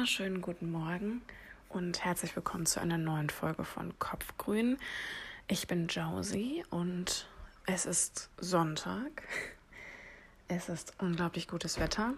[0.00, 1.20] wunderschönen guten Morgen
[1.68, 4.78] und herzlich willkommen zu einer neuen Folge von Kopfgrün.
[5.46, 7.28] Ich bin Josie und
[7.66, 9.28] es ist Sonntag.
[10.48, 12.14] Es ist unglaublich gutes Wetter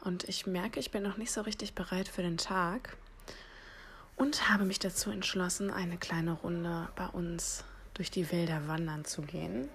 [0.00, 2.96] und ich merke, ich bin noch nicht so richtig bereit für den Tag
[4.16, 7.62] und habe mich dazu entschlossen, eine kleine Runde bei uns
[7.94, 9.68] durch die Wälder wandern zu gehen.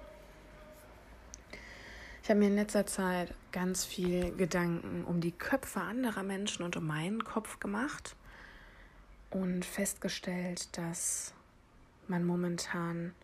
[2.29, 6.77] Ich habe mir in letzter Zeit ganz viel Gedanken um die Köpfe anderer Menschen und
[6.77, 8.15] um meinen Kopf gemacht
[9.31, 11.33] und festgestellt, dass
[12.07, 13.15] man momentan,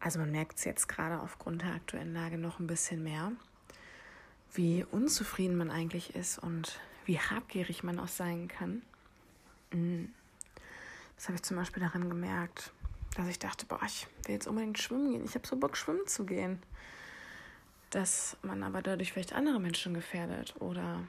[0.00, 3.32] also man merkt es jetzt gerade aufgrund der aktuellen Lage noch ein bisschen mehr,
[4.52, 8.82] wie unzufrieden man eigentlich ist und wie habgierig man auch sein kann.
[9.72, 10.08] Mm.
[11.16, 12.70] Das habe ich zum Beispiel daran gemerkt,
[13.16, 15.24] dass ich dachte, boah, ich will jetzt unbedingt schwimmen gehen.
[15.24, 16.60] Ich habe so Bock, schwimmen zu gehen
[17.90, 21.02] dass man aber dadurch vielleicht andere Menschen gefährdet oder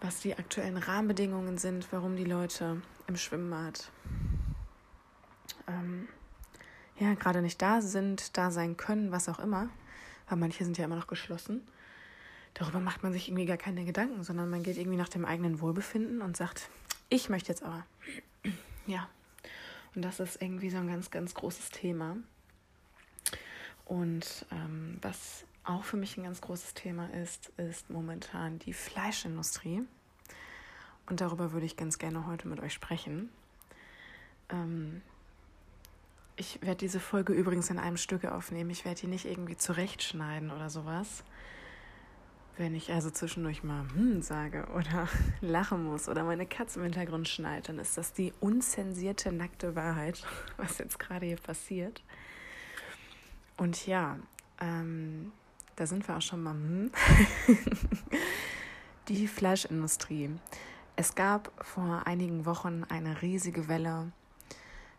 [0.00, 3.90] was die aktuellen Rahmenbedingungen sind, warum die Leute im Schwimmbad
[5.66, 6.08] ähm,
[6.98, 9.68] ja gerade nicht da sind, da sein können, was auch immer,
[10.28, 11.66] weil manche sind ja immer noch geschlossen.
[12.54, 15.60] Darüber macht man sich irgendwie gar keine Gedanken, sondern man geht irgendwie nach dem eigenen
[15.60, 16.68] Wohlbefinden und sagt,
[17.08, 17.84] ich möchte jetzt aber.
[18.86, 19.08] Ja.
[19.94, 22.16] Und das ist irgendwie so ein ganz, ganz großes Thema.
[23.90, 29.82] Und ähm, was auch für mich ein ganz großes Thema ist, ist momentan die Fleischindustrie.
[31.08, 33.30] Und darüber würde ich ganz gerne heute mit euch sprechen.
[34.48, 35.02] Ähm,
[36.36, 38.70] ich werde diese Folge übrigens in einem Stücke aufnehmen.
[38.70, 41.24] Ich werde die nicht irgendwie zurechtschneiden oder sowas.
[42.58, 45.08] Wenn ich also zwischendurch mal hm sage oder
[45.40, 50.24] lachen muss oder meine Katze im Hintergrund schneit, dann ist das die unzensierte, nackte Wahrheit,
[50.58, 52.04] was jetzt gerade hier passiert.
[53.60, 54.18] Und ja,
[54.58, 55.32] ähm,
[55.76, 56.54] da sind wir auch schon mal.
[56.54, 56.90] Hm.
[59.08, 60.30] Die Fleischindustrie.
[60.96, 64.12] Es gab vor einigen Wochen eine riesige Welle,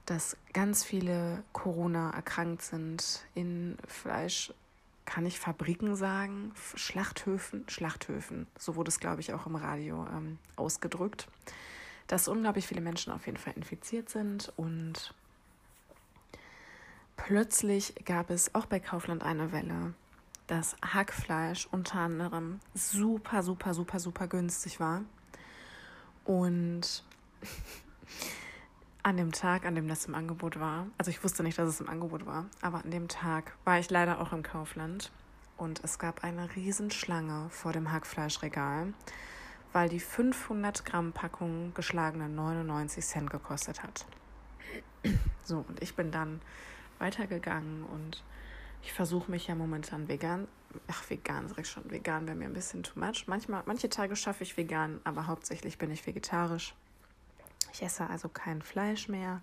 [0.05, 4.53] dass ganz viele Corona erkrankt sind in Fleisch,
[5.05, 10.37] kann ich Fabriken sagen, Schlachthöfen, Schlachthöfen, so wurde es, glaube ich, auch im Radio ähm,
[10.55, 11.27] ausgedrückt,
[12.05, 15.15] dass unglaublich viele Menschen auf jeden Fall infiziert sind und
[17.27, 19.93] Plötzlich gab es auch bei Kaufland eine Welle,
[20.47, 25.03] dass Hackfleisch unter anderem super, super, super, super günstig war.
[26.25, 27.03] Und
[29.03, 31.79] an dem Tag, an dem das im Angebot war, also ich wusste nicht, dass es
[31.79, 35.11] im Angebot war, aber an dem Tag war ich leider auch im Kaufland
[35.57, 38.95] und es gab eine Riesenschlange vor dem Hackfleischregal,
[39.73, 44.07] weil die 500 Gramm Packung geschlagene 99 Cent gekostet hat.
[45.43, 46.39] So, und ich bin dann
[47.01, 48.23] weitergegangen und
[48.83, 50.47] ich versuche mich ja momentan vegan,
[50.87, 53.25] ach vegan sag ich schon, vegan wäre mir ein bisschen too much.
[53.27, 56.73] Manchmal, manche Tage schaffe ich vegan, aber hauptsächlich bin ich vegetarisch.
[57.73, 59.41] Ich esse also kein Fleisch mehr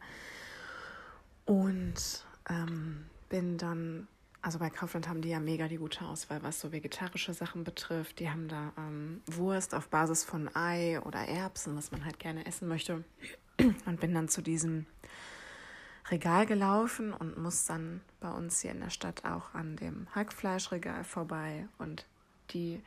[1.45, 4.07] und ähm, bin dann,
[4.43, 8.19] also bei Kaufland haben die ja mega die gute Auswahl, was so vegetarische Sachen betrifft.
[8.19, 12.45] Die haben da ähm, Wurst auf Basis von Ei oder Erbsen, was man halt gerne
[12.47, 13.05] essen möchte.
[13.87, 14.87] Und bin dann zu diesem
[16.11, 21.05] Regal gelaufen und muss dann bei uns hier in der Stadt auch an dem Hackfleischregal
[21.05, 21.69] vorbei.
[21.79, 22.07] Und
[22.51, 22.83] die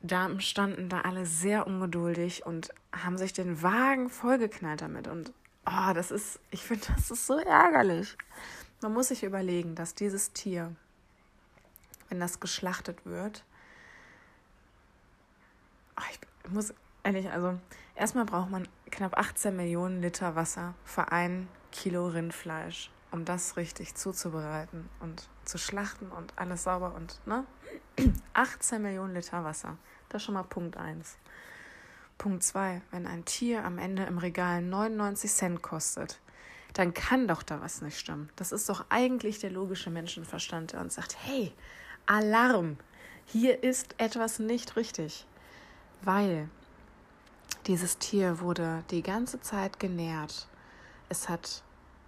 [0.00, 5.08] Damen standen da alle sehr ungeduldig und haben sich den Wagen vollgeknallt damit.
[5.08, 5.32] Und
[5.66, 8.16] oh, das ist, ich finde, das ist so ärgerlich.
[8.80, 10.74] Man muss sich überlegen, dass dieses Tier,
[12.08, 13.44] wenn das geschlachtet wird,
[15.98, 17.58] oh, ich muss ehrlich, also
[17.94, 23.96] erstmal braucht man knapp 18 Millionen Liter Wasser für ein Kilo Rindfleisch, um das richtig
[23.96, 27.44] zuzubereiten und zu schlachten und alles sauber und, ne?
[28.32, 29.76] 18 Millionen Liter Wasser.
[30.08, 31.16] Das ist schon mal Punkt 1.
[32.16, 32.80] Punkt 2.
[32.92, 36.20] Wenn ein Tier am Ende im Regal 99 Cent kostet,
[36.74, 38.30] dann kann doch da was nicht stimmen.
[38.36, 41.52] Das ist doch eigentlich der logische Menschenverstand, der uns sagt, hey,
[42.06, 42.76] Alarm,
[43.26, 45.26] hier ist etwas nicht richtig.
[46.02, 46.48] Weil
[47.66, 50.46] dieses Tier wurde die ganze Zeit genährt
[51.08, 51.62] es hat,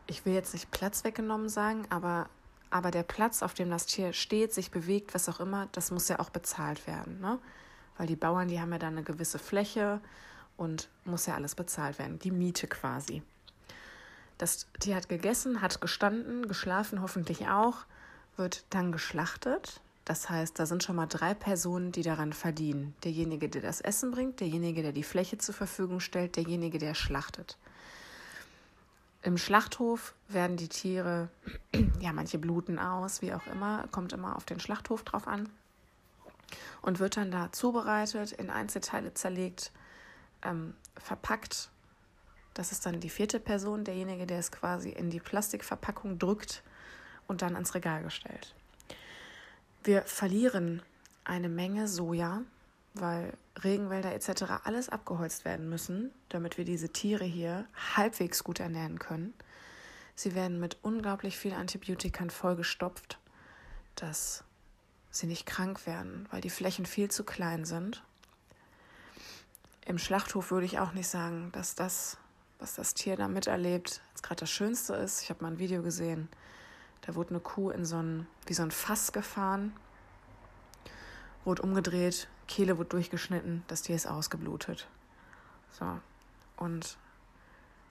[0.06, 2.28] ich will jetzt nicht Platz weggenommen sagen, aber,
[2.70, 6.08] aber der Platz, auf dem das Tier steht, sich bewegt, was auch immer, das muss
[6.08, 7.20] ja auch bezahlt werden.
[7.20, 7.38] Ne?
[7.96, 10.00] Weil die Bauern, die haben ja dann eine gewisse Fläche
[10.56, 12.18] und muss ja alles bezahlt werden.
[12.18, 13.22] Die Miete quasi.
[14.38, 17.86] Das Tier hat gegessen, hat gestanden, geschlafen hoffentlich auch,
[18.36, 19.80] wird dann geschlachtet.
[20.04, 22.94] Das heißt, da sind schon mal drei Personen, die daran verdienen.
[23.02, 27.56] Derjenige, der das Essen bringt, derjenige, der die Fläche zur Verfügung stellt, derjenige, der schlachtet.
[29.26, 31.28] Im Schlachthof werden die Tiere,
[32.00, 35.49] ja, manche bluten aus, wie auch immer, kommt immer auf den Schlachthof drauf an
[36.81, 39.73] und wird dann da zubereitet, in Einzelteile zerlegt,
[40.43, 41.70] ähm, verpackt.
[42.55, 46.62] Das ist dann die vierte Person, derjenige, der es quasi in die Plastikverpackung drückt
[47.26, 48.55] und dann ins Regal gestellt.
[49.82, 50.82] Wir verlieren
[51.25, 52.43] eine Menge Soja,
[53.00, 53.32] weil
[53.62, 54.64] Regenwälder etc.
[54.64, 57.66] alles abgeholzt werden müssen, damit wir diese Tiere hier
[57.96, 59.34] halbwegs gut ernähren können.
[60.14, 63.19] Sie werden mit unglaublich viel Antibiotikern vollgestopft,
[63.94, 64.44] dass
[65.10, 68.02] sie nicht krank werden, weil die Flächen viel zu klein sind.
[69.84, 72.19] Im Schlachthof würde ich auch nicht sagen, dass das,
[72.58, 75.22] was das Tier da miterlebt, jetzt gerade das Schönste ist.
[75.22, 76.28] Ich habe mal ein Video gesehen,
[77.02, 79.75] da wurde eine Kuh in so ein, wie so ein Fass gefahren,
[81.46, 84.88] wurde umgedreht, Kehle wurde durchgeschnitten, das Tier ist ausgeblutet.
[85.70, 85.87] So.
[86.56, 86.98] Und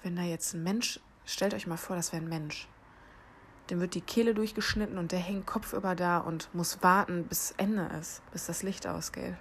[0.03, 2.67] wenn da jetzt ein Mensch, stellt euch mal vor, das wäre ein Mensch.
[3.69, 7.89] Dem wird die Kehle durchgeschnitten und der hängt kopfüber da und muss warten, bis Ende
[7.99, 9.35] ist, bis das Licht ausgeht.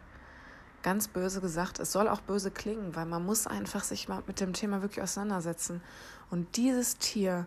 [0.82, 4.40] Ganz böse gesagt, es soll auch böse klingen, weil man muss einfach sich mal mit
[4.40, 5.82] dem Thema wirklich auseinandersetzen.
[6.30, 7.46] Und dieses Tier,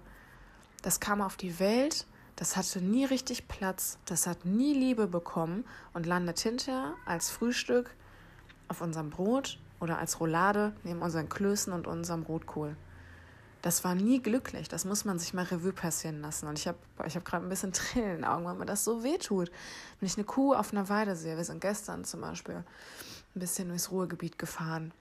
[0.82, 2.06] das kam auf die Welt,
[2.38, 7.90] das hatte nie richtig Platz, das hat nie Liebe bekommen und landet hinterher als Frühstück
[8.68, 12.78] auf unserem Brot oder als Roulade neben unseren Klößen und unserem Rotkohl.
[13.64, 16.48] Das war nie glücklich, das muss man sich mal Revue passieren lassen.
[16.48, 18.84] Und ich habe ich hab gerade ein bisschen Tränen in den Augen, weil mir das
[18.84, 19.52] so weh tut.
[20.00, 22.64] Wenn ich eine Kuh auf einer Weide sehe, wir sind gestern zum Beispiel
[23.36, 24.94] ein bisschen durchs Ruhrgebiet gefahren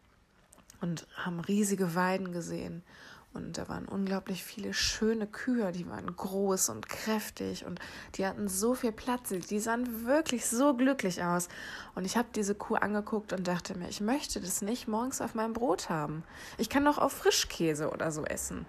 [0.81, 2.83] und haben riesige Weiden gesehen.
[3.37, 7.79] Und da waren unglaublich viele schöne Kühe, die waren groß und kräftig und
[8.15, 9.29] die hatten so viel Platz.
[9.29, 11.49] Die sahen wirklich so glücklich aus.
[11.95, 15.35] Und ich habe diese Kuh angeguckt und dachte mir, ich möchte das nicht morgens auf
[15.35, 16.25] meinem Brot haben.
[16.57, 18.65] Ich kann doch auch Frischkäse oder so essen.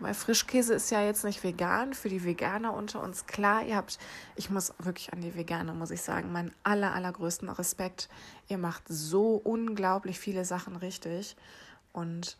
[0.00, 1.92] Weil Frischkäse ist ja jetzt nicht vegan.
[1.92, 3.98] Für die Veganer unter uns klar, ihr habt,
[4.36, 8.08] ich muss wirklich an die Veganer, muss ich sagen, meinen aller, allergrößten Respekt.
[8.48, 11.36] Ihr macht so unglaublich viele Sachen richtig.
[11.92, 12.38] Und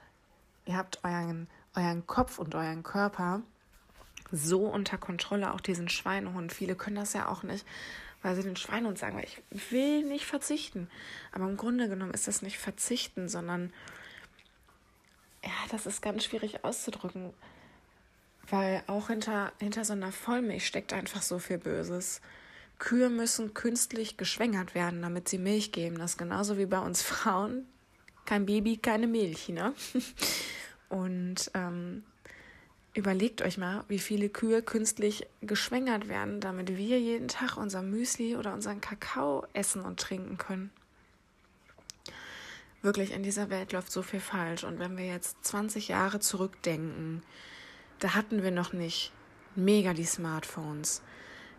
[0.66, 3.42] Ihr habt euren, euren Kopf und euren Körper
[4.32, 6.52] so unter Kontrolle, auch diesen Schweinehund.
[6.52, 7.64] Viele können das ja auch nicht,
[8.22, 10.90] weil sie den Schweinehund sagen, ich will nicht verzichten.
[11.32, 13.72] Aber im Grunde genommen ist das nicht verzichten, sondern
[15.44, 17.32] ja, das ist ganz schwierig auszudrücken,
[18.48, 22.20] weil auch hinter, hinter so einer Vollmilch steckt einfach so viel Böses.
[22.80, 25.98] Kühe müssen künstlich geschwängert werden, damit sie Milch geben.
[25.98, 27.66] Das ist genauso wie bei uns Frauen.
[28.26, 29.72] Kein Baby, keine Milch, ne?
[30.88, 32.04] Und ähm,
[32.94, 38.36] überlegt euch mal, wie viele Kühe künstlich geschwängert werden, damit wir jeden Tag unser Müsli
[38.36, 40.70] oder unseren Kakao essen und trinken können.
[42.82, 44.64] Wirklich, in dieser Welt läuft so viel falsch.
[44.64, 47.22] Und wenn wir jetzt 20 Jahre zurückdenken,
[47.98, 49.12] da hatten wir noch nicht
[49.56, 51.02] mega die Smartphones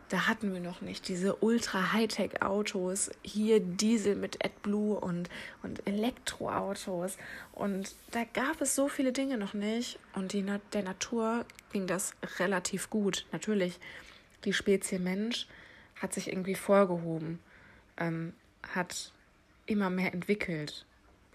[0.09, 5.29] da hatten wir noch nicht diese ultra Hightech-Autos, hier Diesel mit AdBlue und,
[5.63, 7.17] und Elektroautos.
[7.51, 9.99] Und da gab es so viele Dinge noch nicht.
[10.13, 13.25] Und die, der Natur ging das relativ gut.
[13.31, 13.79] Natürlich,
[14.45, 15.47] die Spezie Mensch
[15.95, 17.39] hat sich irgendwie vorgehoben,
[17.97, 18.33] ähm,
[18.73, 19.11] hat
[19.65, 20.85] immer mehr entwickelt,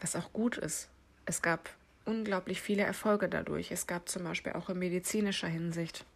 [0.00, 0.88] was auch gut ist.
[1.26, 1.68] Es gab
[2.06, 3.70] unglaublich viele Erfolge dadurch.
[3.70, 6.06] Es gab zum Beispiel auch in medizinischer Hinsicht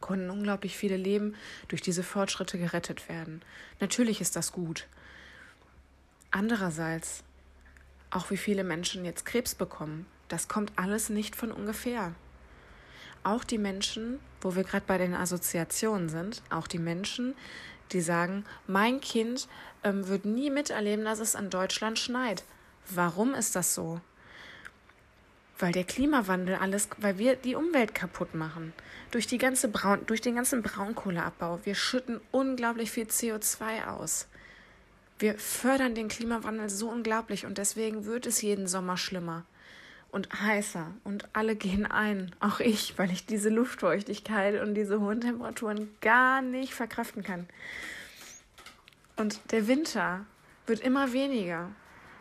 [0.00, 1.34] konnten unglaublich viele Leben
[1.68, 3.42] durch diese Fortschritte gerettet werden.
[3.80, 4.86] Natürlich ist das gut.
[6.30, 7.24] Andererseits,
[8.10, 12.14] auch wie viele Menschen jetzt Krebs bekommen, das kommt alles nicht von ungefähr.
[13.24, 17.34] Auch die Menschen, wo wir gerade bei den Assoziationen sind, auch die Menschen,
[17.92, 19.48] die sagen, mein Kind
[19.82, 22.44] ähm, wird nie miterleben, dass es in Deutschland schneit.
[22.90, 24.00] Warum ist das so?
[25.58, 28.72] Weil der Klimawandel alles, weil wir die Umwelt kaputt machen.
[29.10, 31.60] Durch, die ganze Braun, durch den ganzen Braunkohleabbau.
[31.64, 34.28] Wir schütten unglaublich viel CO2 aus.
[35.18, 39.44] Wir fördern den Klimawandel so unglaublich und deswegen wird es jeden Sommer schlimmer
[40.10, 45.20] und heißer und alle gehen ein, auch ich, weil ich diese Luftfeuchtigkeit und diese hohen
[45.20, 47.48] Temperaturen gar nicht verkraften kann.
[49.16, 50.24] Und der Winter
[50.66, 51.70] wird immer weniger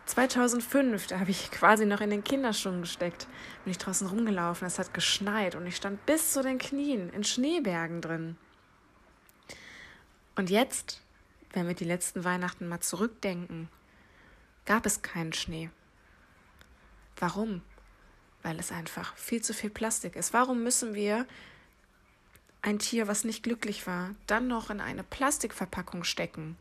[0.07, 3.27] 2005, da habe ich quasi noch in den Kinderschuhen gesteckt,
[3.63, 7.23] bin ich draußen rumgelaufen, es hat geschneit und ich stand bis zu den Knien in
[7.23, 8.37] Schneebergen drin.
[10.35, 11.01] Und jetzt,
[11.51, 13.67] wenn wir die letzten Weihnachten mal zurückdenken,
[14.65, 15.69] gab es keinen Schnee.
[17.17, 17.61] Warum?
[18.43, 20.31] Weil es einfach viel zu viel Plastik ist.
[20.31, 21.25] Warum müssen wir
[22.61, 26.57] ein Tier, was nicht glücklich war, dann noch in eine Plastikverpackung stecken?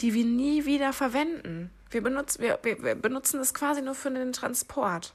[0.00, 1.70] Die wir nie wieder verwenden.
[1.90, 5.14] Wir benutzen, wir, wir, benutzen das quasi nur für den Transport.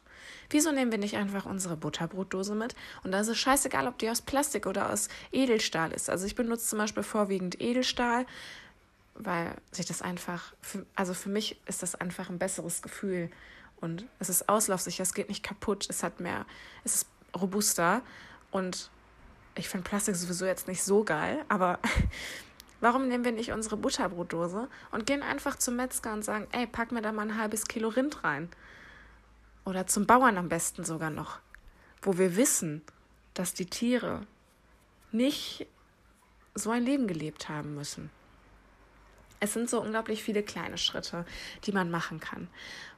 [0.49, 2.75] Wieso nehmen wir nicht einfach unsere Butterbrotdose mit?
[3.03, 6.09] Und da ist es scheißegal, ob die aus Plastik oder aus Edelstahl ist.
[6.09, 8.25] Also ich benutze zum Beispiel vorwiegend Edelstahl.
[9.15, 13.29] weil sich das einfach, für, also für mich ist das einfach ein besseres Gefühl
[13.81, 16.45] und es ist auslaufsicher, es geht nicht kaputt, es hat mehr,
[16.83, 17.07] es ist
[17.39, 18.01] robuster
[18.51, 18.89] und
[19.55, 21.79] ich finde Plastik sowieso jetzt nicht so geil, aber
[22.81, 26.91] warum nehmen wir nicht unsere Butterbrotdose und gehen einfach zum Metzger und sagen, ey, pack
[26.91, 28.49] mir da mal ein halbes Kilo Rind rein.
[29.63, 31.39] Oder zum Bauern am besten sogar noch,
[32.01, 32.81] wo wir wissen,
[33.33, 34.25] dass die Tiere
[35.11, 35.67] nicht
[36.55, 38.09] so ein Leben gelebt haben müssen.
[39.39, 41.25] Es sind so unglaublich viele kleine Schritte,
[41.63, 42.47] die man machen kann.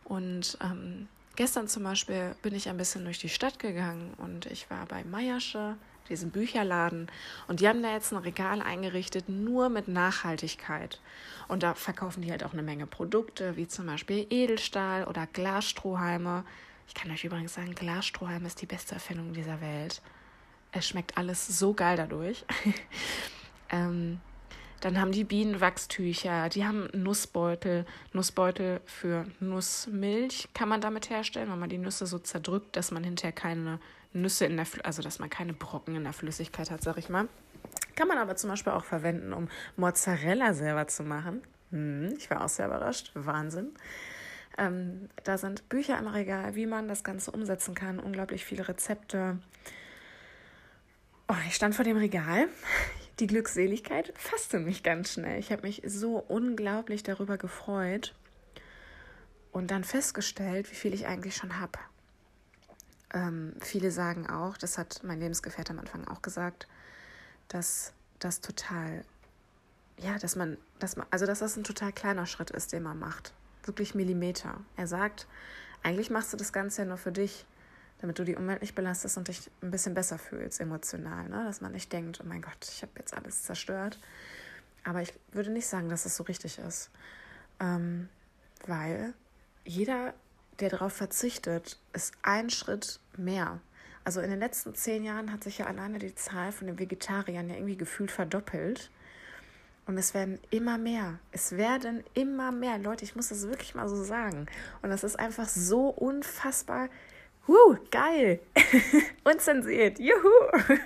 [0.04, 4.70] Und ähm, gestern zum Beispiel bin ich ein bisschen durch die Stadt gegangen und ich
[4.70, 5.78] war bei Meiersche,
[6.10, 7.08] diesem Bücherladen,
[7.48, 11.00] und die haben da jetzt ein Regal eingerichtet, nur mit Nachhaltigkeit.
[11.48, 16.46] Und da verkaufen die halt auch eine Menge Produkte, wie zum Beispiel Edelstahl oder Glasstrohhalme.
[16.88, 20.02] Ich kann euch übrigens sagen, Glasstrohhalme ist die beste Erfindung dieser Welt.
[20.72, 22.46] Es schmeckt alles so geil dadurch.
[23.70, 24.20] ähm,
[24.84, 31.50] dann haben die Bienen Wachstücher, die haben Nussbeutel, Nussbeutel für Nussmilch kann man damit herstellen,
[31.50, 33.80] wenn man die Nüsse so zerdrückt, dass man hinterher keine
[34.14, 37.10] Nüsse in der, Fl also dass man keine Brocken in der Flüssigkeit hat, sag ich
[37.10, 37.28] mal.
[37.96, 41.42] Kann man aber zum Beispiel auch verwenden, um Mozzarella selber zu machen.
[41.72, 43.12] Hm, ich war auch sehr überrascht.
[43.14, 43.74] Wahnsinn.
[44.58, 48.00] Ähm, da sind Bücher im Regal, wie man das Ganze umsetzen kann.
[48.00, 49.40] Unglaublich viele Rezepte.
[51.28, 52.48] Oh, ich stand vor dem Regal
[53.20, 55.40] die Glückseligkeit fasste mich ganz schnell.
[55.40, 58.16] Ich habe mich so unglaublich darüber gefreut
[59.52, 61.80] und dann festgestellt, wie viel ich eigentlich schon habe.
[63.14, 66.68] Ähm, viele sagen auch, das hat mein Lebensgefährte am Anfang auch gesagt,
[67.48, 69.04] dass das total,
[69.98, 72.98] ja, dass man, dass man, also dass das ein total kleiner Schritt ist, den man
[72.98, 73.34] macht.
[73.64, 74.60] Wirklich Millimeter.
[74.76, 75.28] Er sagt,
[75.84, 77.46] eigentlich machst du das Ganze ja nur für dich
[78.04, 81.30] damit du die Umwelt nicht belastest und dich ein bisschen besser fühlst, emotional.
[81.30, 81.46] Ne?
[81.46, 83.98] Dass man nicht denkt, oh mein Gott, ich habe jetzt alles zerstört.
[84.84, 86.90] Aber ich würde nicht sagen, dass es so richtig ist.
[87.62, 88.10] Ähm,
[88.68, 89.14] weil
[89.64, 90.14] jeder,
[90.60, 93.60] der darauf verzichtet, ist ein Schritt mehr.
[94.04, 97.50] Also in den letzten zehn Jahren hat sich ja alleine die Zahl von den Vegetariern
[97.50, 98.90] ja irgendwie gefühlt verdoppelt.
[99.86, 101.20] Und es werden immer mehr.
[101.32, 102.78] Es werden immer mehr.
[102.78, 104.48] Leute, ich muss das wirklich mal so sagen.
[104.82, 106.90] Und das ist einfach so unfassbar
[107.46, 108.40] Huh, geil.
[109.26, 110.00] Unzensiert.
[110.00, 110.30] Juhu.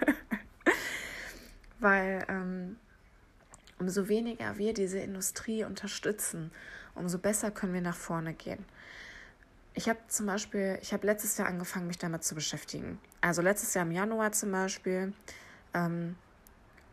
[1.79, 2.77] Weil ähm,
[3.77, 6.49] umso weniger wir diese Industrie unterstützen,
[6.95, 8.65] umso besser können wir nach vorne gehen.
[9.77, 12.99] Ich habe zum Beispiel, ich habe letztes Jahr angefangen, mich damit zu beschäftigen.
[13.21, 15.13] Also letztes Jahr im Januar zum Beispiel
[15.75, 16.15] ähm,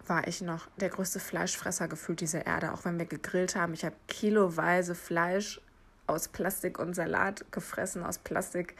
[0.07, 3.73] war ich noch der größte Fleischfresser gefühlt dieser Erde, auch wenn wir gegrillt haben.
[3.73, 5.63] Ich habe kiloweise Fleisch
[6.07, 8.77] aus Plastik und Salat gefressen aus Plastik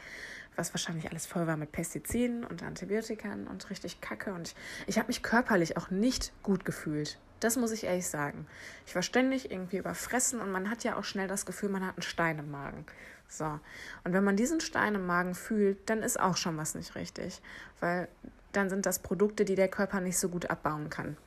[0.57, 4.33] was wahrscheinlich alles voll war mit Pestiziden und Antibiotikern und richtig kacke.
[4.33, 4.55] Und ich,
[4.87, 7.17] ich habe mich körperlich auch nicht gut gefühlt.
[7.39, 8.47] Das muss ich ehrlich sagen.
[8.85, 11.95] Ich war ständig irgendwie überfressen und man hat ja auch schnell das Gefühl, man hat
[11.95, 12.85] einen Stein im Magen.
[13.27, 13.59] So.
[14.03, 17.41] Und wenn man diesen Stein im Magen fühlt, dann ist auch schon was nicht richtig.
[17.79, 18.07] Weil
[18.51, 21.17] dann sind das Produkte, die der Körper nicht so gut abbauen kann.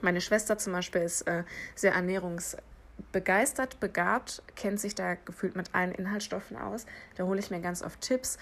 [0.00, 1.44] Meine Schwester zum Beispiel ist äh,
[1.74, 2.56] sehr ernährungs
[3.12, 6.86] begeistert, begabt, kennt sich da gefühlt mit allen Inhaltsstoffen aus.
[7.16, 8.38] Da hole ich mir ganz oft Tipps.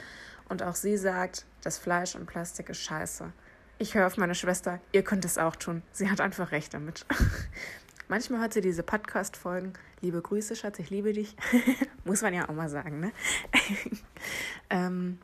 [0.48, 3.32] Und auch sie sagt, das Fleisch und Plastik ist scheiße.
[3.80, 5.84] Ich höre auf meine Schwester, ihr könnt es auch tun.
[5.92, 7.06] Sie hat einfach recht damit.
[8.08, 9.74] Manchmal hört sie diese Podcast-Folgen.
[10.00, 11.36] Liebe Grüße, Schatz, ich liebe dich.
[12.04, 13.12] Muss man ja auch mal sagen, ne?
[14.70, 15.20] ähm,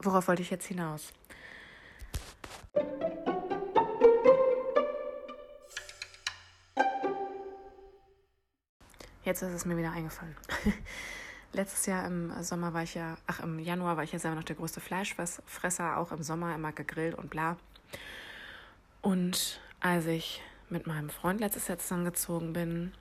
[0.00, 1.12] worauf wollte ich jetzt hinaus?
[9.22, 10.34] Jetzt ist es mir wieder eingefallen.
[11.52, 14.44] Letztes Jahr im Sommer war ich ja, ach, im Januar war ich ja selber noch
[14.44, 17.56] der größte Fleischfresser, auch im Sommer immer gegrillt und bla.
[19.02, 22.92] Und als ich mit meinem Freund letztes Jahr zusammengezogen bin,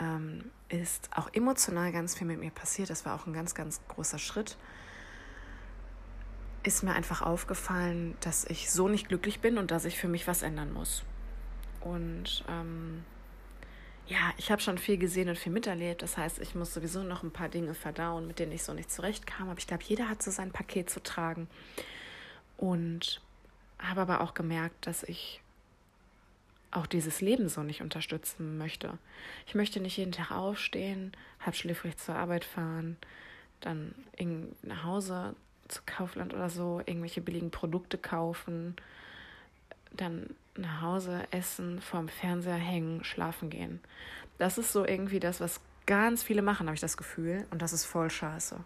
[0.00, 2.90] ähm, ist auch emotional ganz viel mit mir passiert.
[2.90, 4.56] Das war auch ein ganz, ganz großer Schritt.
[6.64, 10.26] Ist mir einfach aufgefallen, dass ich so nicht glücklich bin und dass ich für mich
[10.26, 11.04] was ändern muss.
[11.80, 13.04] Und ähm,
[14.08, 16.02] ja, ich habe schon viel gesehen und viel miterlebt.
[16.02, 18.90] Das heißt, ich muss sowieso noch ein paar Dinge verdauen, mit denen ich so nicht
[18.90, 19.50] zurechtkam.
[19.50, 21.48] Aber ich glaube, jeder hat so sein Paket zu tragen.
[22.56, 23.20] Und
[23.78, 25.40] habe aber auch gemerkt, dass ich
[26.70, 28.98] auch dieses Leben so nicht unterstützen möchte.
[29.46, 32.96] Ich möchte nicht jeden Tag aufstehen, halbschläfrig zur Arbeit fahren,
[33.60, 33.94] dann
[34.62, 35.34] nach Hause
[35.68, 38.76] zu Kaufland oder so irgendwelche billigen Produkte kaufen,
[39.92, 43.80] dann nach Hause essen, vorm Fernseher hängen, schlafen gehen.
[44.38, 47.46] Das ist so irgendwie das, was ganz viele machen, habe ich das Gefühl.
[47.50, 48.56] Und das ist voll scheiße.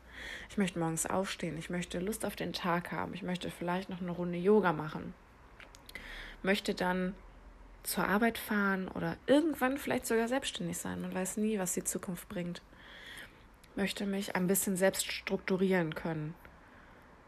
[0.50, 4.00] Ich möchte morgens aufstehen, ich möchte Lust auf den Tag haben, ich möchte vielleicht noch
[4.00, 5.14] eine Runde Yoga machen.
[6.42, 7.14] Möchte dann
[7.84, 11.00] zur Arbeit fahren oder irgendwann vielleicht sogar selbstständig sein.
[11.00, 12.62] Man weiß nie, was die Zukunft bringt.
[13.76, 16.34] Möchte mich ein bisschen selbst strukturieren können.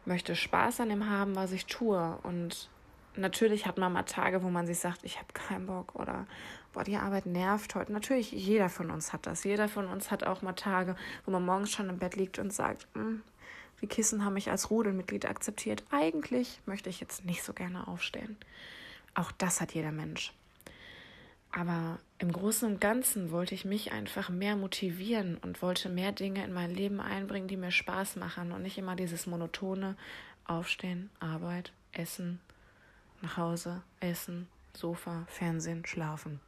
[0.05, 2.19] Möchte Spaß an dem haben, was ich tue.
[2.23, 2.69] Und
[3.17, 6.27] natürlich hat man mal Tage, wo man sich sagt, ich habe keinen Bock oder
[6.73, 7.91] boah, die Arbeit nervt heute.
[7.91, 9.43] Natürlich, jeder von uns hat das.
[9.43, 10.95] Jeder von uns hat auch mal Tage,
[11.25, 13.21] wo man morgens schon im Bett liegt und sagt, hm,
[13.81, 15.83] die Kissen haben mich als Rudelmitglied akzeptiert.
[15.91, 18.37] Eigentlich möchte ich jetzt nicht so gerne aufstehen.
[19.13, 20.33] Auch das hat jeder Mensch.
[21.51, 26.43] Aber im Großen und Ganzen wollte ich mich einfach mehr motivieren und wollte mehr Dinge
[26.43, 29.95] in mein Leben einbringen, die mir Spaß machen und nicht immer dieses monotone
[30.45, 32.41] Aufstehen, Arbeit, Essen,
[33.21, 36.39] nach Hause, Essen, Sofa, Fernsehen, Schlafen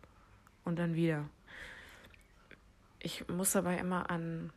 [0.64, 1.30] und dann wieder.
[3.00, 4.52] Ich muss dabei immer an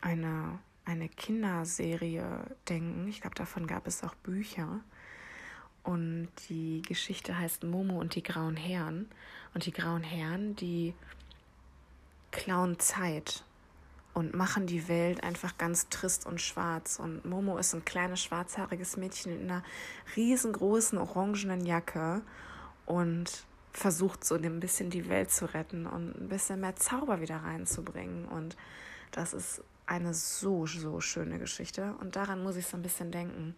[0.00, 3.08] eine, eine Kinderserie denken.
[3.08, 4.80] Ich glaube, davon gab es auch Bücher.
[5.82, 9.08] Und die Geschichte heißt Momo und die grauen Herren.
[9.54, 10.94] Und die grauen Herren, die
[12.30, 13.44] klauen Zeit
[14.14, 16.98] und machen die Welt einfach ganz trist und schwarz.
[16.98, 19.62] Und Momo ist ein kleines schwarzhaariges Mädchen in einer
[20.16, 22.22] riesengroßen orangenen Jacke
[22.86, 27.36] und versucht so ein bisschen die Welt zu retten und ein bisschen mehr Zauber wieder
[27.36, 28.26] reinzubringen.
[28.26, 28.56] Und
[29.12, 31.94] das ist eine so, so schöne Geschichte.
[32.00, 33.54] Und daran muss ich so ein bisschen denken,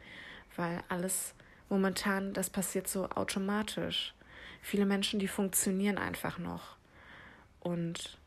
[0.56, 1.34] weil alles
[1.68, 4.14] momentan, das passiert so automatisch.
[4.60, 6.76] Viele Menschen, die funktionieren einfach noch.
[7.60, 8.18] Und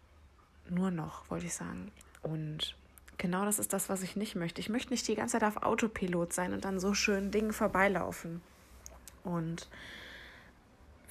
[0.70, 1.92] nur noch, wollte ich sagen.
[2.26, 2.76] Und
[3.20, 4.60] genau das ist das, was ich nicht möchte.
[4.60, 8.42] Ich möchte nicht die ganze Zeit auf Autopilot sein und dann so schön Dingen vorbeilaufen.
[9.24, 9.70] Und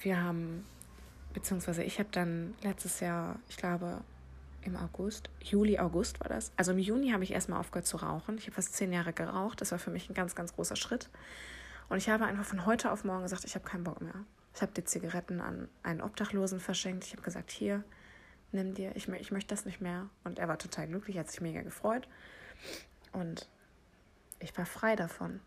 [0.01, 0.65] wir haben,
[1.33, 4.01] beziehungsweise ich habe dann letztes Jahr, ich glaube
[4.61, 6.51] im August, Juli, August war das.
[6.57, 8.37] Also im Juni habe ich erstmal aufgehört zu rauchen.
[8.37, 9.61] Ich habe fast zehn Jahre geraucht.
[9.61, 11.09] Das war für mich ein ganz, ganz großer Schritt.
[11.87, 14.25] Und ich habe einfach von heute auf morgen gesagt, ich habe keinen Bock mehr.
[14.53, 17.05] Ich habe die Zigaretten an einen Obdachlosen verschenkt.
[17.05, 17.85] Ich habe gesagt, hier,
[18.55, 20.09] nimm dir, ich, ich möchte das nicht mehr.
[20.23, 22.07] Und er war total glücklich, hat sich mega gefreut.
[23.11, 23.47] Und
[24.39, 25.39] ich war frei davon.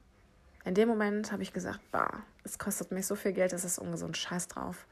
[0.64, 3.78] In dem Moment habe ich gesagt, bah, es kostet mich so viel Geld, es ist
[3.78, 4.86] ungesund, scheiß drauf.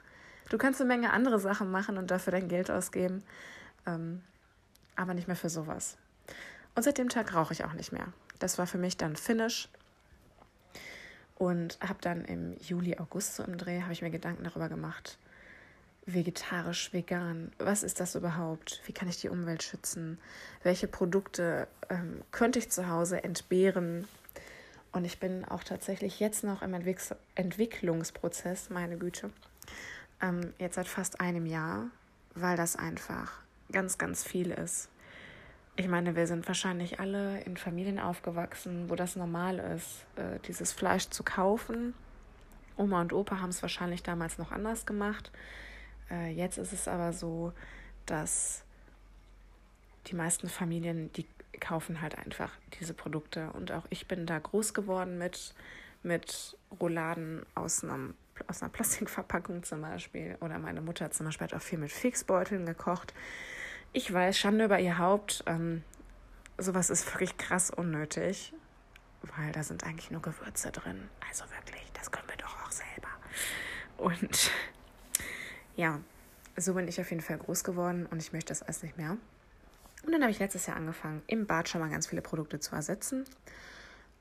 [0.49, 3.23] Du kannst eine Menge andere Sachen machen und dafür dein Geld ausgeben,
[3.85, 4.23] ähm,
[4.95, 5.97] aber nicht mehr für sowas.
[6.75, 8.13] Und seit dem Tag rauche ich auch nicht mehr.
[8.39, 9.69] Das war für mich dann Finish.
[11.35, 15.19] Und habe dann im Juli, August so im Dreh, habe ich mir Gedanken darüber gemacht,
[16.07, 18.81] vegetarisch, vegan, was ist das überhaupt?
[18.87, 20.19] Wie kann ich die Umwelt schützen?
[20.63, 24.07] Welche Produkte ähm, könnte ich zu Hause entbehren?
[24.93, 27.01] Und ich bin auch tatsächlich jetzt noch im Entwick
[27.35, 29.31] Entwicklungsprozess, meine Güte,
[30.23, 31.89] ähm, jetzt seit fast einem Jahr,
[32.35, 33.33] weil das einfach
[33.73, 34.89] ganz, ganz viel ist.
[35.75, 40.73] Ich meine, wir sind wahrscheinlich alle in Familien aufgewachsen, wo das normal ist, äh, dieses
[40.73, 41.93] Fleisch zu kaufen.
[42.79, 45.31] Oma und Opa haben es wahrscheinlich damals noch anders gemacht.
[46.11, 47.53] Äh, jetzt ist es aber so,
[48.07, 48.65] dass
[50.07, 51.27] die meisten Familien, die
[51.61, 53.51] kaufen halt einfach diese Produkte.
[53.53, 55.55] Und auch ich bin da groß geworden mit,
[56.03, 58.15] mit Rouladen aus, einem,
[58.47, 60.37] aus einer Plastikverpackung zum Beispiel.
[60.41, 63.15] Oder meine Mutter zum Beispiel hat auch viel mit Fixbeuteln gekocht.
[63.93, 65.43] Ich weiß, Schande über ihr Haupt.
[65.47, 65.83] Ähm,
[66.59, 68.53] sowas ist wirklich krass unnötig,
[69.23, 71.09] weil da sind eigentlich nur Gewürze drin.
[71.29, 73.09] Also wirklich, das können wir doch auch selber.
[73.97, 74.51] Und
[75.77, 76.01] ja,
[76.57, 79.17] so bin ich auf jeden Fall groß geworden und ich möchte das alles nicht mehr.
[80.05, 82.75] Und dann habe ich letztes Jahr angefangen, im Bad schon mal ganz viele Produkte zu
[82.75, 83.25] ersetzen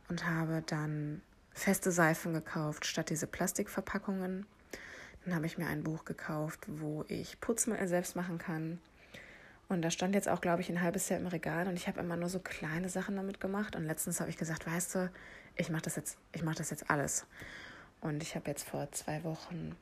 [0.09, 1.21] und habe dann
[1.53, 4.45] feste Seifen gekauft statt diese Plastikverpackungen.
[5.23, 8.79] Dann habe ich mir ein Buch gekauft, wo ich Putzmittel selbst machen kann.
[9.67, 11.99] Und da stand jetzt auch, glaube ich, ein halbes Jahr im Regal und ich habe
[11.99, 13.75] immer nur so kleine Sachen damit gemacht.
[13.75, 15.11] Und letztens habe ich gesagt, weißt du,
[15.55, 17.25] ich mache das jetzt, ich mache das jetzt alles.
[18.01, 19.75] Und ich habe jetzt vor zwei Wochen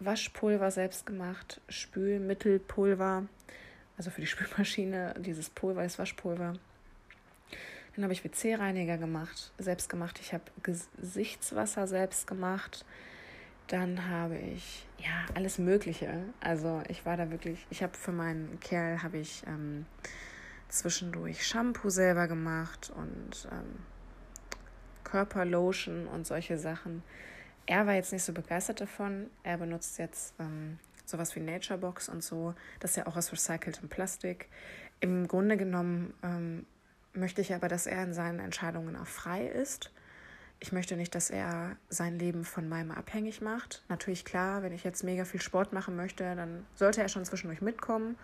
[0.00, 3.26] Waschpulver selbst gemacht, Spülmittelpulver,
[3.96, 6.54] also für die Spülmaschine, dieses Pulver ist Waschpulver.
[7.94, 10.18] Dann habe ich WC-Reiniger gemacht, selbst gemacht.
[10.20, 12.84] Ich habe Gesichtswasser selbst gemacht.
[13.66, 16.24] Dann habe ich ja alles Mögliche.
[16.40, 17.66] Also ich war da wirklich.
[17.70, 19.86] Ich habe für meinen Kerl habe ich ähm,
[20.68, 23.80] zwischendurch Shampoo selber gemacht und ähm,
[25.04, 27.02] Körperlotion und solche Sachen.
[27.66, 29.30] Er war jetzt nicht so begeistert davon.
[29.42, 32.54] Er benutzt jetzt ähm, sowas wie Naturebox und so.
[32.80, 34.48] Das ist ja auch aus recyceltem Plastik.
[35.00, 36.66] Im Grunde genommen ähm,
[37.12, 39.90] möchte ich aber, dass er in seinen Entscheidungen auch frei ist.
[40.62, 43.82] Ich möchte nicht, dass er sein Leben von meinem abhängig macht.
[43.88, 47.62] Natürlich klar, wenn ich jetzt mega viel Sport machen möchte, dann sollte er schon zwischendurch
[47.62, 48.16] mitkommen.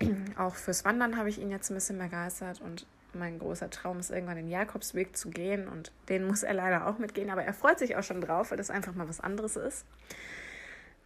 [0.36, 4.10] Auch fürs Wandern habe ich ihn jetzt ein bisschen begeistert und mein großer Traum ist,
[4.10, 7.78] irgendwann den Jakobsweg zu gehen und den muss er leider auch mitgehen, aber er freut
[7.78, 9.84] sich auch schon drauf, weil das einfach mal was anderes ist.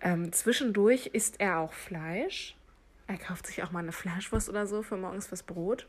[0.00, 2.56] Ähm, zwischendurch isst er auch Fleisch.
[3.06, 5.86] Er kauft sich auch mal eine Fleischwurst oder so für morgens fürs Brot.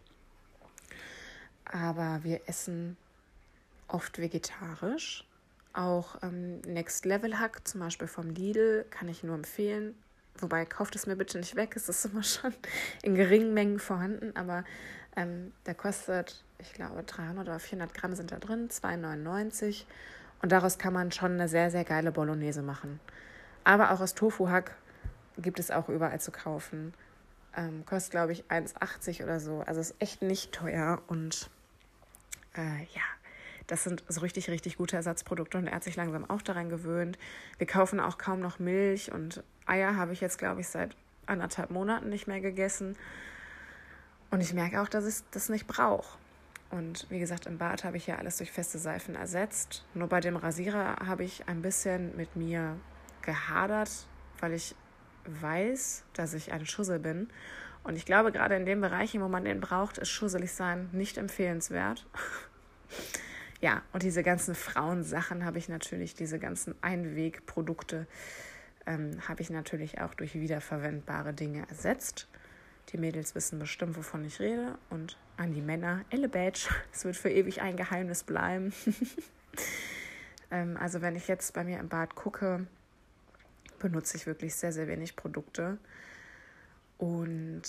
[1.66, 2.98] Aber wir essen
[3.88, 5.26] oft vegetarisch.
[5.74, 9.96] Auch ähm, Next Level Hack, zum Beispiel vom Lidl, kann ich nur empfehlen.
[10.38, 12.54] Wobei, kauft es mir bitte nicht weg, es ist immer schon
[13.02, 14.64] in geringen Mengen vorhanden, aber
[15.16, 19.86] ähm, der kostet, ich glaube, 300 oder 400 Gramm sind da drin, 2,99.
[20.42, 23.00] Und daraus kann man schon eine sehr, sehr geile Bolognese machen.
[23.64, 24.76] Aber auch aus Tofu-Hack
[25.38, 26.94] gibt es auch überall zu kaufen.
[27.56, 29.64] Ähm, kostet, glaube ich, 1,80 oder so.
[29.66, 31.50] Also ist echt nicht teuer und
[32.56, 33.02] äh, ja,
[33.68, 37.18] das sind so richtig, richtig gute Ersatzprodukte und er hat sich langsam auch daran gewöhnt.
[37.58, 40.96] Wir kaufen auch kaum noch Milch und Eier habe ich jetzt, glaube ich, seit
[41.26, 42.98] anderthalb Monaten nicht mehr gegessen.
[44.34, 46.18] Und ich merke auch, dass ich das nicht brauche.
[46.72, 49.86] Und wie gesagt, im Bad habe ich ja alles durch feste Seifen ersetzt.
[49.94, 52.76] Nur bei dem Rasierer habe ich ein bisschen mit mir
[53.22, 53.92] gehadert,
[54.40, 54.74] weil ich
[55.26, 57.30] weiß, dass ich ein Schussel bin.
[57.84, 61.20] Und ich glaube, gerade in den Bereichen, wo man den braucht, ist schusselig sein nicht
[61.20, 62.08] empfehlenswert.
[63.62, 68.08] ja, und diese ganzen Frauensachen habe ich natürlich, diese ganzen Einwegprodukte
[68.88, 72.28] ähm, habe ich natürlich auch durch wiederverwendbare Dinge ersetzt.
[72.90, 74.78] Die Mädels wissen bestimmt, wovon ich rede.
[74.90, 78.74] Und an die Männer, Elle Badge, es wird für ewig ein Geheimnis bleiben.
[80.52, 82.68] ähm, also wenn ich jetzt bei mir im Bad gucke,
[83.80, 85.78] benutze ich wirklich sehr, sehr wenig Produkte.
[86.98, 87.64] Und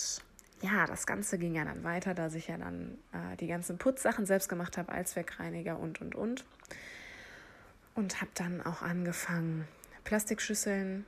[0.61, 4.25] ja, das Ganze ging ja dann weiter, dass ich ja dann äh, die ganzen Putzsachen
[4.25, 6.45] selbst gemacht habe, Allzweckreiniger und, und, und.
[7.95, 9.67] Und habe dann auch angefangen,
[10.03, 11.05] Plastikschüsseln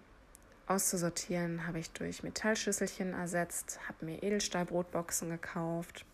[0.67, 6.05] auszusortieren, habe ich durch Metallschüsselchen ersetzt, habe mir Edelstahlbrotboxen gekauft,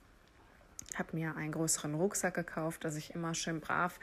[0.96, 4.00] habe mir einen größeren Rucksack gekauft, dass ich immer schön brav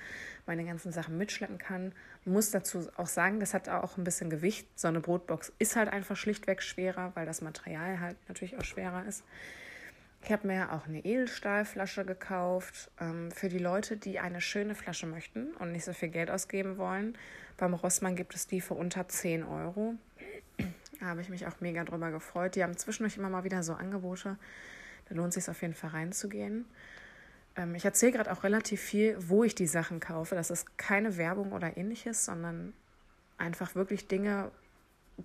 [0.47, 1.93] meine ganzen Sachen mitschleppen kann.
[2.25, 4.67] Muss dazu auch sagen, das hat auch ein bisschen Gewicht.
[4.75, 9.05] So eine Brotbox ist halt einfach schlichtweg schwerer, weil das Material halt natürlich auch schwerer
[9.07, 9.25] ist.
[10.23, 15.07] Ich habe mir auch eine Edelstahlflasche gekauft ähm, für die Leute, die eine schöne Flasche
[15.07, 17.17] möchten und nicht so viel Geld ausgeben wollen.
[17.57, 19.95] Beim Rossmann gibt es die für unter 10 Euro.
[21.01, 22.55] Da habe ich mich auch mega drüber gefreut.
[22.55, 24.37] Die haben zwischendurch immer mal wieder so Angebote.
[25.09, 26.67] Da lohnt es sich auf jeden Fall reinzugehen.
[27.57, 30.35] Ähm, ich erzähle gerade auch relativ viel, wo ich die Sachen kaufe.
[30.35, 32.75] Das ist keine Werbung oder ähnliches, sondern
[33.39, 34.51] einfach wirklich Dinge,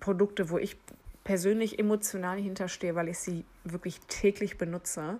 [0.00, 0.76] Produkte, wo ich
[1.24, 5.18] persönlich emotional hinterstehe, weil ich sie wirklich täglich benutze.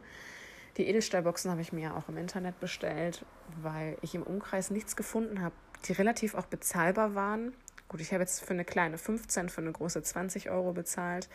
[0.76, 3.24] Die Edelstahlboxen habe ich mir auch im Internet bestellt,
[3.62, 5.54] weil ich im Umkreis nichts gefunden habe,
[5.86, 7.54] die relativ auch bezahlbar waren.
[7.88, 11.28] Gut, ich habe jetzt für eine kleine 15, für eine große 20 Euro bezahlt.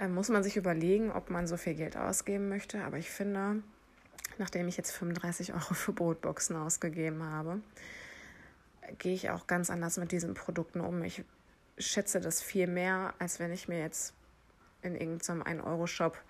[0.00, 2.82] Ähm, muss man sich überlegen, ob man so viel Geld ausgeben möchte.
[2.82, 3.62] Aber ich finde,
[4.38, 7.60] nachdem ich jetzt 35 Euro für Brotboxen ausgegeben habe,
[8.98, 11.02] gehe ich auch ganz anders mit diesen Produkten um.
[11.04, 11.24] Ich
[11.78, 14.12] schätze das viel mehr, als wenn ich mir jetzt
[14.82, 16.20] in irgendeinem 1-Euro-Shop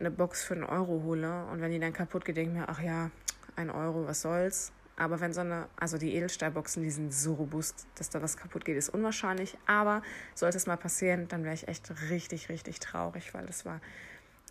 [0.00, 2.68] eine Box für einen Euro hole und wenn die dann kaputt geht, denke ich mir,
[2.68, 3.10] ach ja,
[3.56, 4.72] ein Euro, was soll's.
[4.96, 8.64] Aber wenn so eine, also die Edelstahlboxen, die sind so robust, dass da was kaputt
[8.64, 9.58] geht, ist unwahrscheinlich.
[9.66, 10.02] Aber
[10.34, 13.80] sollte es mal passieren, dann wäre ich echt richtig, richtig traurig, weil das war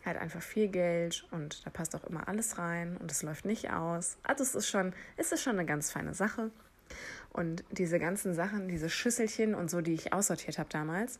[0.06, 3.72] halt einfach viel Geld und da passt auch immer alles rein und es läuft nicht
[3.72, 4.18] aus.
[4.24, 6.52] Also es ist schon, es ist schon eine ganz feine Sache.
[7.32, 11.20] Und diese ganzen Sachen, diese Schüsselchen und so, die ich aussortiert habe damals,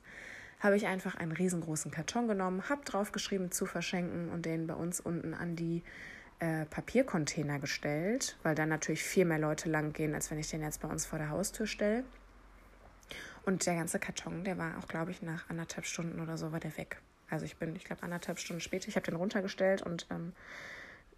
[0.60, 5.00] habe ich einfach einen riesengroßen Karton genommen, habe draufgeschrieben zu verschenken und den bei uns
[5.00, 5.82] unten an die
[6.44, 10.62] äh, Papiercontainer gestellt, weil dann natürlich viel mehr Leute lang gehen, als wenn ich den
[10.62, 12.04] jetzt bei uns vor der Haustür stelle.
[13.46, 16.60] Und der ganze Karton, der war auch, glaube ich, nach anderthalb Stunden oder so war
[16.60, 16.98] der weg.
[17.30, 20.34] Also ich bin, ich glaube, anderthalb Stunden später, ich habe den runtergestellt und ähm,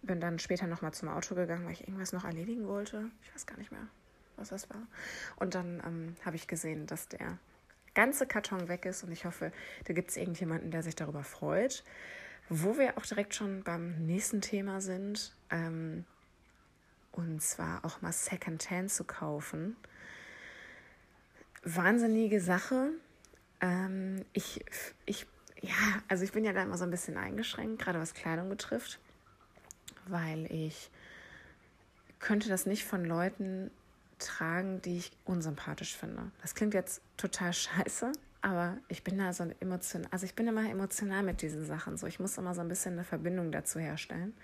[0.02, 3.10] bin dann später nochmal zum Auto gegangen, weil ich irgendwas noch erledigen wollte.
[3.22, 3.88] Ich weiß gar nicht mehr,
[4.36, 4.86] was das war.
[5.36, 7.38] Und dann ähm, habe ich gesehen, dass der
[7.94, 9.50] ganze Karton weg ist und ich hoffe,
[9.86, 11.82] da gibt es irgendjemanden, der sich darüber freut.
[12.48, 16.04] Wo wir auch direkt schon beim nächsten Thema sind, ähm,
[17.12, 19.76] und zwar auch mal Secondhand zu kaufen.
[21.64, 22.90] Wahnsinnige Sache.
[23.60, 24.64] Ähm, ich,
[25.06, 25.26] ich,
[25.60, 25.74] ja,
[26.08, 29.00] also ich bin ja da immer so ein bisschen eingeschränkt, gerade was Kleidung betrifft,
[30.06, 30.90] weil ich
[32.20, 33.70] könnte das nicht von Leuten
[34.18, 36.30] tragen, die ich unsympathisch finde.
[36.42, 38.12] Das klingt jetzt total scheiße,
[38.46, 41.96] aber ich bin da so emotional, also ich bin immer emotional mit diesen Sachen.
[41.96, 44.34] So, ich muss immer so ein bisschen eine Verbindung dazu herstellen.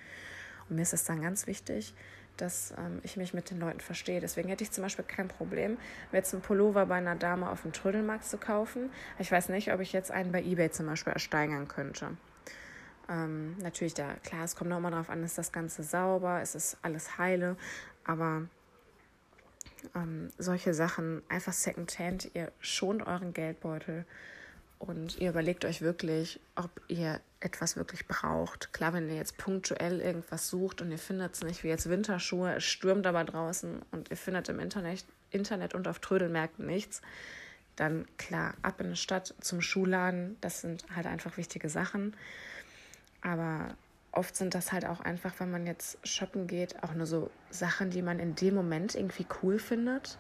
[0.69, 1.95] Und mir ist es dann ganz wichtig,
[2.37, 4.21] dass ähm, ich mich mit den Leuten verstehe.
[4.21, 5.79] Deswegen hätte ich zum Beispiel kein Problem,
[6.11, 8.91] jetzt einen Pullover bei einer Dame auf dem Trödelmarkt zu kaufen.
[9.21, 12.17] Ich weiß nicht, ob ich jetzt einen bei eBay zum Beispiel ersteigern könnte.
[13.09, 16.77] Ähm, natürlich, da, klar, es kommt nochmal darauf an, ist das Ganze sauber, ist es
[16.83, 17.57] alles heile,
[18.05, 18.49] aber
[19.95, 22.31] ähm, solche Sachen einfach Secondhand.
[22.35, 24.05] Ihr schont euren Geldbeutel
[24.79, 28.73] und ihr überlegt euch wirklich, ob ihr etwas wirklich braucht.
[28.73, 32.55] Klar, wenn ihr jetzt punktuell irgendwas sucht und ihr findet es nicht, wie jetzt Winterschuhe,
[32.57, 37.01] es stürmt aber draußen und ihr findet im Internet, Internet und auf Trödelmärkten nichts,
[37.77, 42.17] dann klar, ab in die Stadt zum Schuhladen, das sind halt einfach wichtige Sachen.
[43.23, 43.77] Aber
[44.13, 47.91] oft sind das halt auch einfach, wenn man jetzt shoppen geht, auch nur so Sachen,
[47.91, 50.19] die man in dem Moment irgendwie cool findet,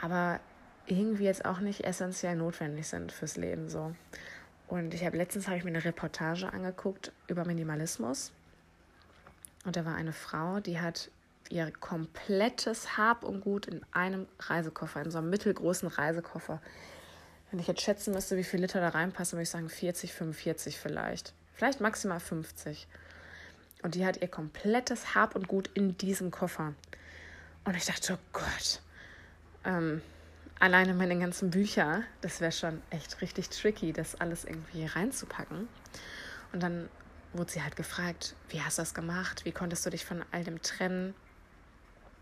[0.00, 0.40] aber
[0.86, 3.94] irgendwie jetzt auch nicht essentiell notwendig sind fürs Leben so.
[4.68, 8.32] Und ich habe letztens habe ich mir eine Reportage angeguckt über Minimalismus.
[9.64, 11.10] Und da war eine Frau, die hat
[11.48, 16.60] ihr komplettes Hab und Gut in einem Reisekoffer, in so einem mittelgroßen Reisekoffer.
[17.50, 20.78] Wenn ich jetzt schätzen müsste, wie viele Liter da reinpassen, würde ich sagen 40, 45
[20.78, 21.34] vielleicht.
[21.56, 22.86] Vielleicht maximal 50.
[23.82, 26.74] Und die hat ihr komplettes Hab und Gut in diesem Koffer.
[27.64, 28.82] Und ich dachte, oh Gott,
[29.64, 30.02] ähm,
[30.58, 35.68] alleine meine ganzen Bücher, das wäre schon echt richtig tricky, das alles irgendwie reinzupacken.
[36.52, 36.88] Und dann
[37.32, 39.44] wurde sie halt gefragt, wie hast du das gemacht?
[39.44, 41.14] Wie konntest du dich von all dem trennen?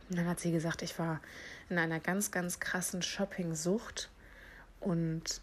[0.08, 1.20] Und dann hat sie gesagt, ich war
[1.68, 4.10] in einer ganz, ganz krassen Shopping-Sucht
[4.80, 5.40] und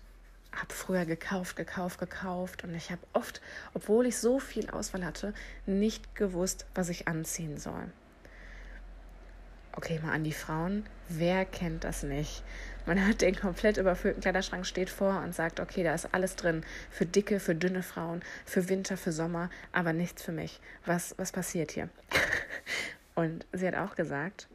[0.53, 2.63] habe früher gekauft, gekauft, gekauft.
[2.63, 3.41] Und ich habe oft,
[3.73, 5.33] obwohl ich so viel Auswahl hatte,
[5.65, 7.91] nicht gewusst, was ich anziehen soll.
[9.73, 10.85] Okay, mal an die Frauen.
[11.07, 12.43] Wer kennt das nicht?
[12.85, 16.63] Man hat den komplett überfüllten Kleiderschrank, steht vor und sagt, okay, da ist alles drin.
[16.89, 20.59] Für dicke, für dünne Frauen, für Winter, für Sommer, aber nichts für mich.
[20.85, 21.89] Was, was passiert hier?
[23.15, 24.47] und sie hat auch gesagt,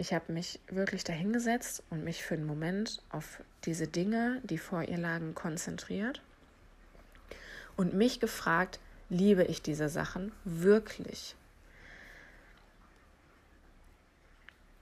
[0.00, 4.82] ich habe mich wirklich dahingesetzt und mich für einen Moment auf diese Dinge, die vor
[4.82, 6.22] ihr lagen, konzentriert
[7.76, 11.36] und mich gefragt, liebe ich diese Sachen wirklich?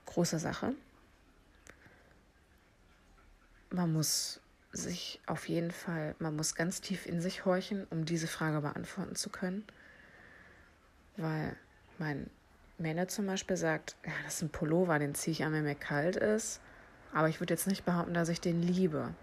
[0.05, 0.73] Große Sache
[3.71, 4.39] man muss
[4.71, 9.15] sich auf jeden Fall, man muss ganz tief in sich horchen, um diese Frage beantworten
[9.15, 9.63] zu können.
[11.17, 11.55] Weil
[11.97, 12.29] mein
[12.79, 15.75] Männer zum Beispiel sagt, ja, das ist ein Pullover, den ziehe ich an, wenn mir
[15.75, 16.59] kalt ist.
[17.13, 19.13] Aber ich würde jetzt nicht behaupten, dass ich den liebe.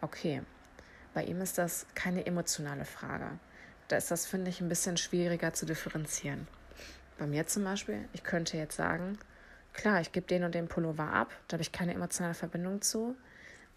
[0.00, 0.42] Okay,
[1.14, 3.38] bei ihm ist das keine emotionale Frage.
[3.88, 6.48] Da ist das, finde ich, ein bisschen schwieriger zu differenzieren.
[7.18, 9.18] Bei mir zum Beispiel, ich könnte jetzt sagen,
[9.72, 13.16] klar, ich gebe den und den Pullover ab, da habe ich keine emotionale Verbindung zu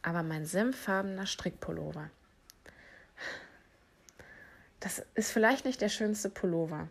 [0.02, 2.10] aber mein senffarbener Strickpullover.
[4.80, 6.88] Das ist vielleicht nicht der schönste Pullover.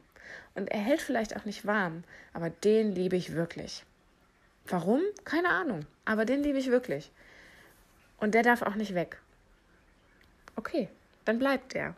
[0.54, 3.84] Und er hält vielleicht auch nicht warm, aber den liebe ich wirklich.
[4.66, 5.00] Warum?
[5.24, 5.86] Keine Ahnung.
[6.04, 7.10] Aber den liebe ich wirklich.
[8.18, 9.20] Und der darf auch nicht weg.
[10.56, 10.88] Okay,
[11.24, 11.94] dann bleibt der.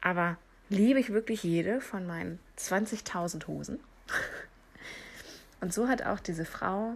[0.00, 0.36] Aber
[0.68, 3.80] liebe ich wirklich jede von meinen 20.000 Hosen?
[5.60, 6.94] Und so hat auch diese Frau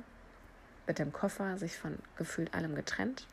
[0.87, 3.27] mit dem Koffer sich von gefühlt allem getrennt.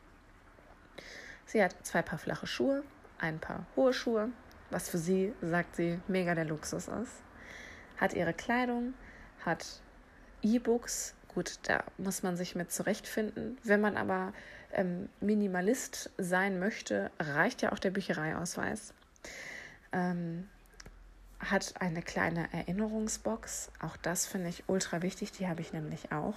[1.46, 2.84] Sie hat zwei Paar flache Schuhe,
[3.20, 4.30] ein paar hohe Schuhe,
[4.70, 7.14] was für sie, sagt sie, mega der Luxus ist.
[7.98, 8.94] Hat ihre Kleidung,
[9.46, 9.66] hat
[10.42, 11.16] E-Books.
[11.34, 13.58] Gut, da muss man sich mit zurechtfinden.
[13.64, 14.34] Wenn man aber
[14.74, 18.94] ähm, Minimalist sein möchte, reicht ja auch der Büchereiausweis.
[19.92, 20.48] Ähm,
[21.40, 23.72] hat eine kleine Erinnerungsbox.
[23.80, 25.32] Auch das finde ich ultra wichtig.
[25.34, 26.36] Die habe ich nämlich auch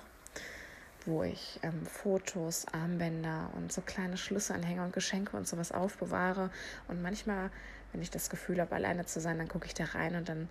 [1.06, 6.50] wo ich ähm, Fotos, Armbänder und so kleine Schlüsselanhänger und Geschenke und sowas aufbewahre.
[6.88, 7.50] Und manchmal,
[7.92, 10.48] wenn ich das Gefühl habe, alleine zu sein, dann gucke ich da rein und dann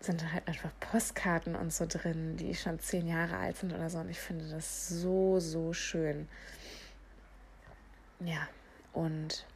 [0.00, 3.90] sind da halt einfach Postkarten und so drin, die schon zehn Jahre alt sind oder
[3.90, 3.98] so.
[3.98, 6.28] Und ich finde das so, so schön.
[8.20, 8.48] Ja,
[8.92, 9.46] und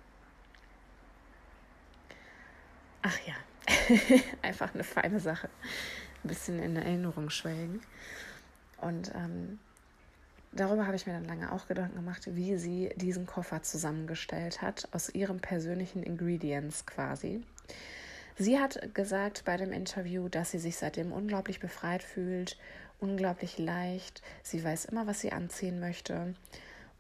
[3.02, 3.34] ach ja,
[4.42, 5.48] einfach eine feine Sache.
[6.24, 7.80] Ein bisschen in Erinnerung schwelgen.
[8.78, 9.58] Und ähm,
[10.52, 14.88] darüber habe ich mir dann lange auch Gedanken gemacht, wie sie diesen Koffer zusammengestellt hat,
[14.92, 17.42] aus ihren persönlichen Ingredients quasi.
[18.36, 22.56] Sie hat gesagt bei dem Interview, dass sie sich seitdem unglaublich befreit fühlt,
[22.98, 24.22] unglaublich leicht.
[24.42, 26.34] Sie weiß immer, was sie anziehen möchte.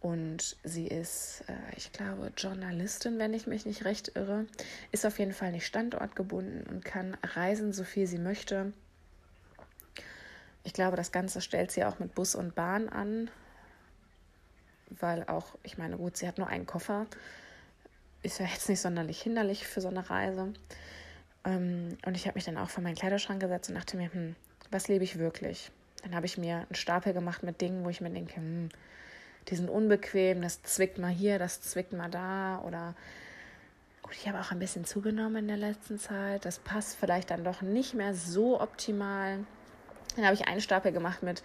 [0.00, 4.46] Und sie ist, äh, ich glaube, Journalistin, wenn ich mich nicht recht irre,
[4.92, 8.72] ist auf jeden Fall nicht standortgebunden und kann reisen, so viel sie möchte.
[10.62, 13.30] Ich glaube, das Ganze stellt sie auch mit Bus und Bahn an,
[14.90, 17.06] weil auch, ich meine, gut, sie hat nur einen Koffer,
[18.22, 20.52] ist ja jetzt nicht sonderlich hinderlich für so eine Reise.
[21.44, 24.36] Ähm, und ich habe mich dann auch vor meinen Kleiderschrank gesetzt und dachte mir, hm,
[24.70, 25.70] was lebe ich wirklich?
[26.02, 28.68] Dann habe ich mir einen Stapel gemacht mit Dingen, wo ich mir denke, hm,
[29.48, 32.94] die sind unbequem, das zwickt mal hier, das zwickt mal da oder
[34.02, 36.44] gut, ich habe auch ein bisschen zugenommen in der letzten Zeit.
[36.44, 39.44] Das passt vielleicht dann doch nicht mehr so optimal.
[40.20, 41.42] Dann habe ich einen Stapel gemacht mit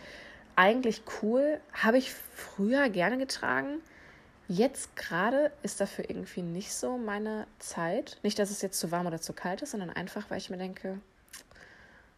[0.57, 3.81] eigentlich cool, habe ich früher gerne getragen.
[4.49, 8.17] Jetzt gerade ist dafür irgendwie nicht so meine Zeit.
[8.21, 10.57] Nicht, dass es jetzt zu warm oder zu kalt ist, sondern einfach, weil ich mir
[10.57, 10.99] denke,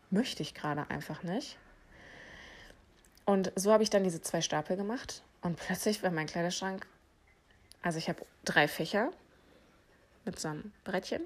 [0.09, 1.59] möchte ich gerade einfach nicht.
[3.25, 6.87] Und so habe ich dann diese zwei Stapel gemacht und plötzlich war mein Kleiderschrank,
[7.83, 9.11] also ich habe drei Fächer
[10.25, 11.21] mit so einem Brettchen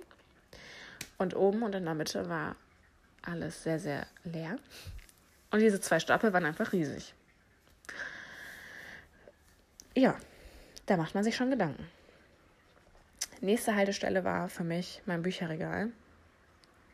[1.18, 2.58] und oben und in der Mitte war
[3.22, 4.58] alles sehr, sehr leer.
[5.52, 7.14] Und diese zwei Stapel waren einfach riesig.
[9.94, 10.16] Ja,
[10.86, 11.86] da macht man sich schon Gedanken.
[13.42, 15.92] Nächste Haltestelle war für mich mein Bücherregal.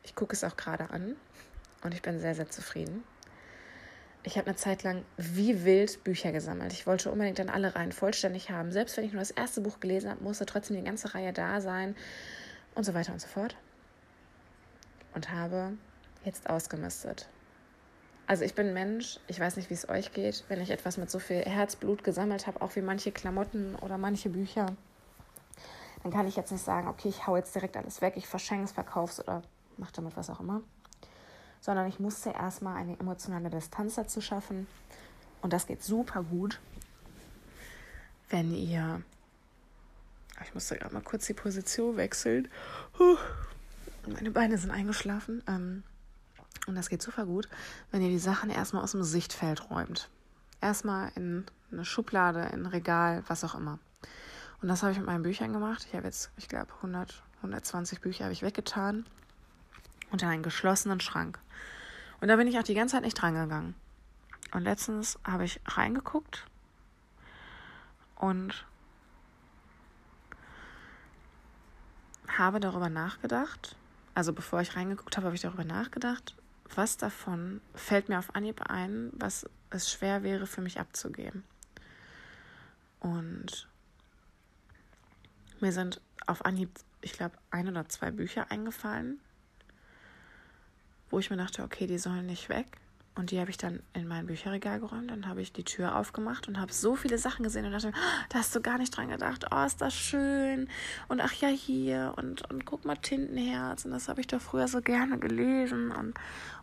[0.04, 1.16] Ich gucke es auch gerade an
[1.84, 3.04] und ich bin sehr, sehr zufrieden.
[4.24, 6.74] Ich habe eine Zeit lang wie wild Bücher gesammelt.
[6.74, 8.72] Ich wollte unbedingt dann alle Reihen vollständig haben.
[8.72, 11.62] Selbst wenn ich nur das erste Buch gelesen habe, musste trotzdem die ganze Reihe da
[11.62, 11.96] sein
[12.76, 13.56] und so weiter und so fort.
[15.14, 15.74] Und habe
[16.26, 17.30] jetzt ausgemistet.
[18.28, 21.10] Also ich bin Mensch, ich weiß nicht, wie es euch geht, wenn ich etwas mit
[21.10, 24.68] so viel Herzblut gesammelt habe, auch wie manche Klamotten oder manche Bücher,
[26.04, 28.66] dann kann ich jetzt nicht sagen, okay, ich hau jetzt direkt alles weg, ich verschenke
[28.66, 29.42] es, verkaufe es oder
[29.78, 30.62] mache damit was auch immer
[31.62, 34.68] sondern ich musste erstmal eine emotionale Distanz dazu schaffen.
[35.42, 36.60] Und das geht super gut,
[38.30, 39.02] wenn ihr.
[40.44, 42.48] Ich musste gerade mal kurz die Position wechseln.
[44.08, 45.44] Meine Beine sind eingeschlafen.
[45.48, 45.84] Ähm,
[46.68, 47.48] und das geht super gut,
[47.92, 50.10] wenn ihr die Sachen erstmal aus dem Sichtfeld räumt.
[50.62, 53.80] Erstmal in eine Schublade, in ein Regal, was auch immer.
[54.62, 55.86] Und das habe ich mit meinen Büchern gemacht.
[55.88, 59.06] Ich habe jetzt, ich glaube, 100, 120 Bücher habe ich weggetan
[60.12, 61.40] unter einen geschlossenen Schrank.
[62.22, 63.76] Und da bin ich auch die ganze Zeit nicht dran gegangen.
[64.54, 66.46] Und letztens habe ich reingeguckt
[68.16, 68.66] und
[72.28, 73.76] habe darüber nachgedacht,
[74.16, 76.36] also bevor ich reingeguckt habe, habe ich darüber nachgedacht,
[76.76, 81.44] was davon fällt mir auf Anhieb ein, was es schwer wäre für mich abzugeben.
[83.00, 83.68] Und
[85.60, 86.70] mir sind auf Anhieb,
[87.02, 89.20] ich glaube, ein oder zwei Bücher eingefallen,
[91.10, 92.78] wo ich mir dachte, okay, die sollen nicht weg.
[93.18, 95.10] Und die habe ich dann in mein Bücherregal geräumt.
[95.10, 98.26] Dann habe ich die Tür aufgemacht und habe so viele Sachen gesehen und dachte, oh,
[98.30, 99.46] da hast du gar nicht dran gedacht.
[99.52, 100.70] Oh, ist das schön.
[101.08, 102.14] Und ach ja, hier.
[102.16, 103.86] Und, und guck mal, Tintenherz.
[103.86, 105.92] Und das habe ich doch früher so gerne gelesen.
[105.92, 106.14] Und,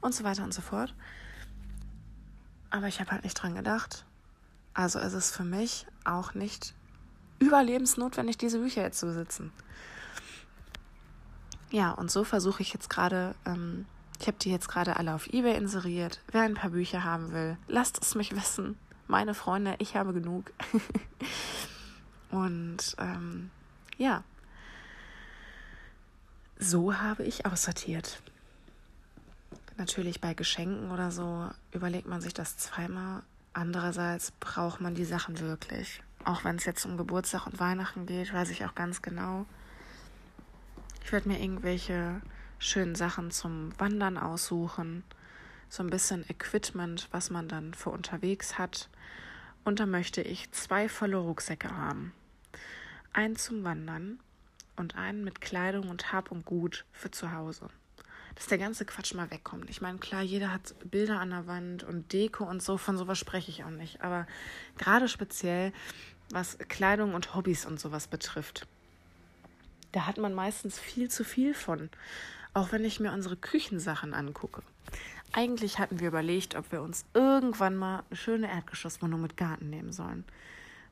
[0.00, 0.94] und so weiter und so fort.
[2.70, 4.04] Aber ich habe halt nicht dran gedacht.
[4.74, 6.72] Also ist es für mich auch nicht
[7.40, 9.52] überlebensnotwendig, diese Bücher jetzt zu besitzen.
[11.70, 13.86] Ja, und so versuche ich jetzt gerade ähm,
[14.20, 16.20] ich habe die jetzt gerade alle auf eBay inseriert.
[16.30, 18.78] Wer ein paar Bücher haben will, lasst es mich wissen.
[19.06, 20.52] Meine Freunde, ich habe genug.
[22.30, 23.50] Und ähm,
[23.98, 24.24] ja,
[26.58, 28.22] so habe ich aussortiert.
[29.76, 33.22] Natürlich bei Geschenken oder so überlegt man sich das zweimal.
[33.52, 36.02] Andererseits braucht man die Sachen wirklich.
[36.24, 39.46] Auch wenn es jetzt um Geburtstag und Weihnachten geht, weiß ich auch ganz genau.
[41.04, 42.20] Ich werde mir irgendwelche
[42.64, 45.04] schönen Sachen zum Wandern aussuchen,
[45.68, 48.88] so ein bisschen Equipment, was man dann für unterwegs hat.
[49.64, 52.12] Und da möchte ich zwei volle Rucksäcke haben.
[53.12, 54.18] Einen zum Wandern
[54.76, 57.68] und einen mit Kleidung und Hab und Gut für zu Hause.
[58.34, 59.70] Dass der ganze Quatsch mal wegkommt.
[59.70, 63.18] Ich meine, klar, jeder hat Bilder an der Wand und Deko und so, von sowas
[63.18, 64.00] spreche ich auch nicht.
[64.00, 64.26] Aber
[64.78, 65.72] gerade speziell,
[66.30, 68.66] was Kleidung und Hobbys und sowas betrifft,
[69.92, 71.90] da hat man meistens viel zu viel von.
[72.54, 74.62] Auch wenn ich mir unsere Küchensachen angucke.
[75.32, 79.92] Eigentlich hatten wir überlegt, ob wir uns irgendwann mal eine schöne Erdgeschosswohnung mit Garten nehmen
[79.92, 80.24] sollen.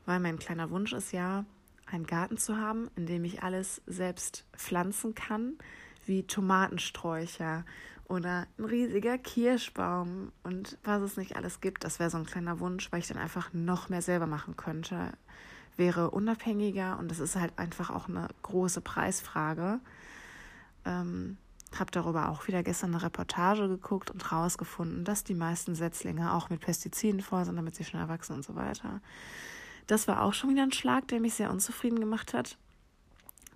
[0.05, 1.44] Weil mein kleiner Wunsch ist ja,
[1.87, 5.55] einen Garten zu haben, in dem ich alles selbst pflanzen kann,
[6.05, 7.64] wie Tomatensträucher
[8.09, 11.85] oder ein riesiger Kirschbaum und was es nicht alles gibt.
[11.85, 15.12] Das wäre so ein kleiner Wunsch, weil ich dann einfach noch mehr selber machen könnte.
[15.77, 19.79] Wäre unabhängiger und das ist halt einfach auch eine große Preisfrage.
[20.85, 21.38] Ähm,
[21.79, 26.51] habe darüber auch wieder gestern eine Reportage geguckt und rausgefunden, dass die meisten Setzlinge auch
[26.51, 29.01] mit Pestiziden vor sind, damit sie schnell wachsen und so weiter.
[29.87, 32.57] Das war auch schon wieder ein Schlag, der mich sehr unzufrieden gemacht hat,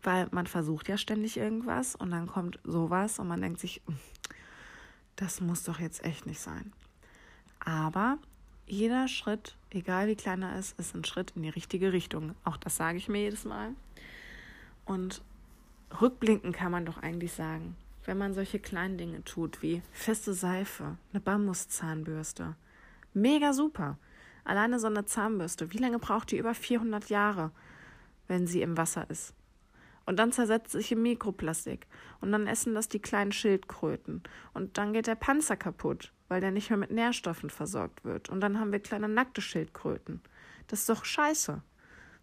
[0.02, 3.82] weil man versucht ja ständig irgendwas und dann kommt sowas und man denkt sich,
[5.16, 6.72] das muss doch jetzt echt nicht sein.
[7.60, 8.18] Aber
[8.66, 12.34] jeder Schritt, egal wie klein er ist, ist ein Schritt in die richtige Richtung.
[12.44, 13.74] Auch das sage ich mir jedes Mal.
[14.84, 15.22] Und
[16.00, 17.76] rückblickend kann man doch eigentlich sagen,
[18.06, 22.56] wenn man solche kleinen Dinge tut, wie feste Seife, eine Bambuszahnbürste.
[23.12, 23.98] Mega super.
[24.44, 26.38] Alleine so eine Zahnbürste, wie lange braucht die?
[26.38, 27.50] Über 400 Jahre,
[28.28, 29.34] wenn sie im Wasser ist.
[30.04, 31.88] Und dann zersetzt sich im Mikroplastik.
[32.20, 34.22] Und dann essen das die kleinen Schildkröten.
[34.54, 36.12] Und dann geht der Panzer kaputt.
[36.28, 38.28] weil der nicht mehr mit Nährstoffen versorgt wird.
[38.28, 40.20] Und dann haben wir kleine nackte Schildkröten.
[40.66, 41.62] Das ist doch scheiße.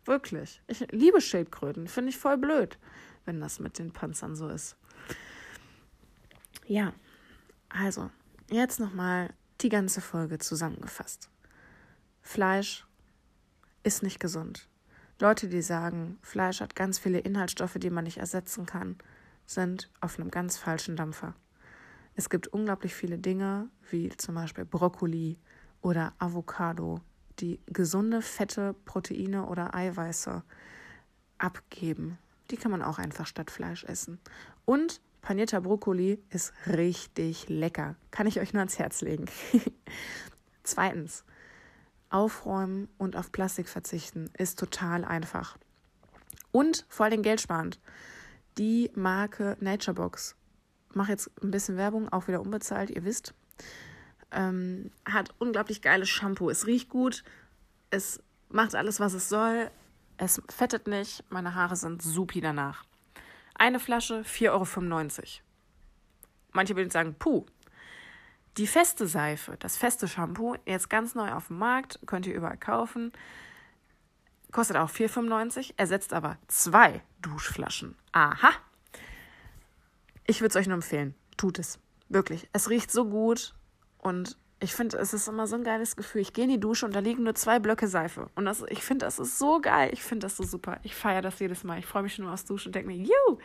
[0.05, 0.61] Wirklich.
[0.67, 1.87] Ich liebe Schildkröten.
[1.87, 2.77] Finde ich voll blöd,
[3.25, 4.75] wenn das mit den Panzern so ist.
[6.65, 6.93] Ja,
[7.69, 8.09] also,
[8.49, 11.29] jetzt nochmal die ganze Folge zusammengefasst.
[12.21, 12.85] Fleisch
[13.83, 14.67] ist nicht gesund.
[15.19, 18.97] Leute, die sagen, Fleisch hat ganz viele Inhaltsstoffe, die man nicht ersetzen kann,
[19.45, 21.35] sind auf einem ganz falschen Dampfer.
[22.15, 25.37] Es gibt unglaublich viele Dinge, wie zum Beispiel Brokkoli
[25.81, 26.99] oder Avocado,
[27.39, 30.43] die gesunde Fette, Proteine oder Eiweiße
[31.37, 32.17] abgeben.
[32.51, 34.19] Die kann man auch einfach statt Fleisch essen.
[34.65, 37.95] Und panierter Brokkoli ist richtig lecker.
[38.11, 39.25] Kann ich euch nur ans Herz legen.
[40.63, 41.23] Zweitens,
[42.09, 45.57] aufräumen und auf Plastik verzichten ist total einfach.
[46.51, 47.79] Und vor allem geldsparend.
[48.59, 50.35] Die Marke Naturebox,
[50.93, 53.33] mache jetzt ein bisschen Werbung, auch wieder unbezahlt, ihr wisst,
[54.31, 56.51] ähm, hat unglaublich geiles Shampoo.
[56.51, 57.23] Es riecht gut,
[57.89, 59.71] es macht alles, was es soll,
[60.17, 62.83] es fettet nicht, meine Haare sind supi danach.
[63.63, 65.25] Eine Flasche 4,95 Euro.
[66.51, 67.45] Manche würden sagen, puh.
[68.57, 72.57] Die feste Seife, das feste Shampoo, jetzt ganz neu auf dem Markt, könnt ihr überall
[72.57, 73.13] kaufen.
[74.51, 77.95] Kostet auch 4,95, Euro, ersetzt aber zwei Duschflaschen.
[78.11, 78.49] Aha.
[80.27, 81.15] Ich würde es euch nur empfehlen.
[81.37, 81.79] Tut es.
[82.09, 82.49] Wirklich.
[82.51, 83.55] Es riecht so gut
[83.97, 86.21] und ich finde, es ist immer so ein geiles Gefühl.
[86.21, 88.29] Ich gehe in die Dusche und da liegen nur zwei Blöcke Seife.
[88.35, 89.89] Und das, ich finde, das ist so geil.
[89.91, 90.79] Ich finde das so super.
[90.83, 91.79] Ich feiere das jedes Mal.
[91.79, 93.39] Ich freue mich schon nur aufs Duschen und denke mir, juhu!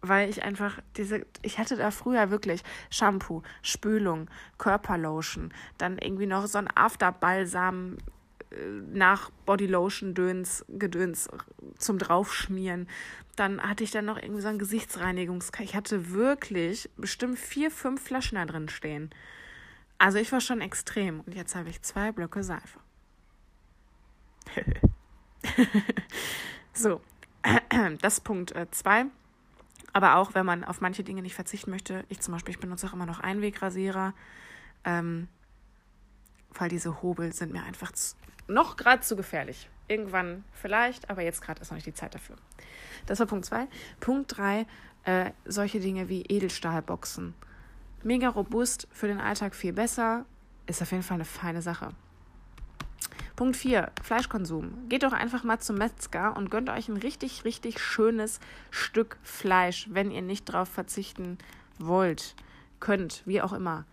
[0.00, 6.46] Weil ich einfach diese, ich hatte da früher wirklich Shampoo, Spülung, Körperlotion, dann irgendwie noch
[6.46, 7.98] so ein Afterbalsam
[8.92, 11.28] nach Bodylotion Döns, Gedöns
[11.78, 12.88] zum draufschmieren.
[13.36, 15.50] Dann hatte ich dann noch irgendwie so ein Gesichtsreinigungs.
[15.60, 19.10] Ich hatte wirklich bestimmt vier, fünf Flaschen da drin stehen.
[19.98, 21.20] Also ich war schon extrem.
[21.20, 22.78] Und jetzt habe ich zwei Blöcke Seife.
[26.72, 27.00] so,
[28.00, 29.00] das ist Punkt 2.
[29.00, 29.04] Äh,
[29.92, 32.86] Aber auch wenn man auf manche Dinge nicht verzichten möchte, ich zum Beispiel, ich benutze
[32.86, 34.14] auch immer noch Einwegrasierer,
[34.84, 35.28] ähm,
[36.54, 39.68] weil diese Hobel sind mir einfach zu, noch gerade zu gefährlich.
[39.88, 42.36] Irgendwann vielleicht, aber jetzt gerade ist noch nicht die Zeit dafür.
[43.06, 43.66] Das war Punkt 2.
[44.00, 44.66] Punkt 3,
[45.04, 47.34] äh, solche Dinge wie Edelstahlboxen.
[48.02, 50.24] Mega robust, für den Alltag viel besser,
[50.66, 51.90] ist auf jeden Fall eine feine Sache.
[53.36, 54.88] Punkt 4, Fleischkonsum.
[54.88, 58.40] Geht doch einfach mal zum Metzger und gönnt euch ein richtig, richtig schönes
[58.70, 61.38] Stück Fleisch, wenn ihr nicht drauf verzichten
[61.78, 62.34] wollt,
[62.80, 63.84] könnt, wie auch immer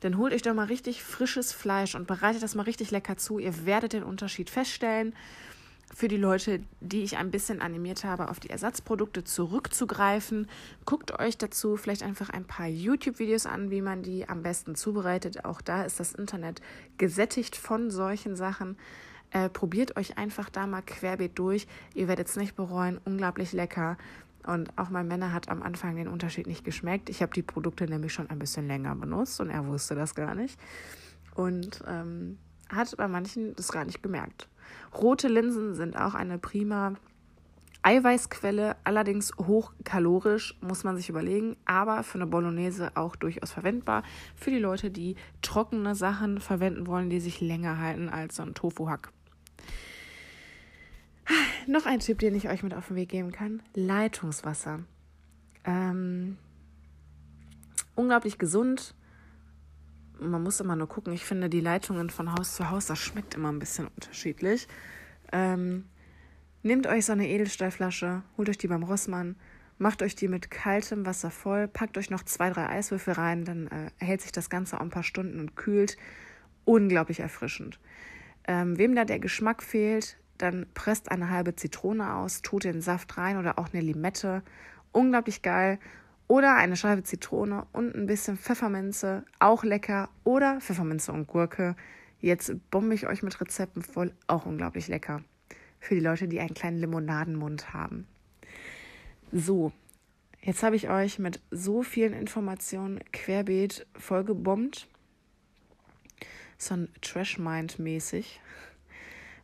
[0.00, 3.38] dann holt euch doch mal richtig frisches Fleisch und bereitet das mal richtig lecker zu.
[3.38, 5.14] Ihr werdet den Unterschied feststellen.
[5.94, 10.48] Für die Leute, die ich ein bisschen animiert habe, auf die Ersatzprodukte zurückzugreifen,
[10.84, 15.44] guckt euch dazu vielleicht einfach ein paar YouTube-Videos an, wie man die am besten zubereitet.
[15.44, 16.60] Auch da ist das Internet
[16.98, 18.76] gesättigt von solchen Sachen.
[19.30, 21.66] Äh, probiert euch einfach da mal querbeet durch.
[21.94, 23.00] Ihr werdet es nicht bereuen.
[23.04, 23.96] Unglaublich lecker.
[24.44, 27.10] Und auch mein Männer hat am Anfang den Unterschied nicht geschmeckt.
[27.10, 30.34] Ich habe die Produkte nämlich schon ein bisschen länger benutzt und er wusste das gar
[30.34, 30.58] nicht.
[31.34, 34.48] Und ähm, hat bei manchen das gar nicht gemerkt.
[34.94, 36.94] Rote Linsen sind auch eine prima
[37.86, 44.02] Eiweißquelle, allerdings hochkalorisch, muss man sich überlegen, aber für eine Bolognese auch durchaus verwendbar.
[44.34, 48.54] Für die Leute, die trockene Sachen verwenden wollen, die sich länger halten als so ein
[48.54, 49.12] Tofu-Hack.
[51.68, 54.80] Noch ein Tipp, den ich euch mit auf den Weg geben kann: Leitungswasser.
[55.64, 56.38] Ähm,
[57.94, 58.95] unglaublich gesund.
[60.18, 61.12] Man muss immer nur gucken.
[61.12, 64.66] Ich finde, die Leitungen von Haus zu Haus, das schmeckt immer ein bisschen unterschiedlich.
[65.32, 65.84] Ähm,
[66.62, 69.36] nehmt euch so eine Edelstahlflasche, holt euch die beim Rossmann,
[69.78, 73.66] macht euch die mit kaltem Wasser voll, packt euch noch zwei, drei Eiswürfel rein, dann
[73.66, 75.96] äh, hält sich das Ganze auch ein paar Stunden und kühlt.
[76.64, 77.78] Unglaublich erfrischend.
[78.48, 83.16] Ähm, wem da der Geschmack fehlt, dann presst eine halbe Zitrone aus, tut den Saft
[83.16, 84.42] rein oder auch eine Limette.
[84.92, 85.78] Unglaublich geil.
[86.28, 90.08] Oder eine Scheibe Zitrone und ein bisschen Pfefferminze, auch lecker.
[90.24, 91.76] Oder Pfefferminze und Gurke.
[92.20, 95.22] Jetzt bombe ich euch mit Rezepten voll, auch unglaublich lecker.
[95.78, 98.08] Für die Leute, die einen kleinen Limonadenmund haben.
[99.30, 99.72] So,
[100.42, 104.88] jetzt habe ich euch mit so vielen Informationen querbeet vollgebombt.
[106.58, 108.40] So ein Trash-Mind-mäßig.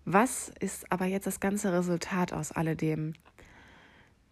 [0.04, 3.12] Was ist aber jetzt das ganze Resultat aus alledem?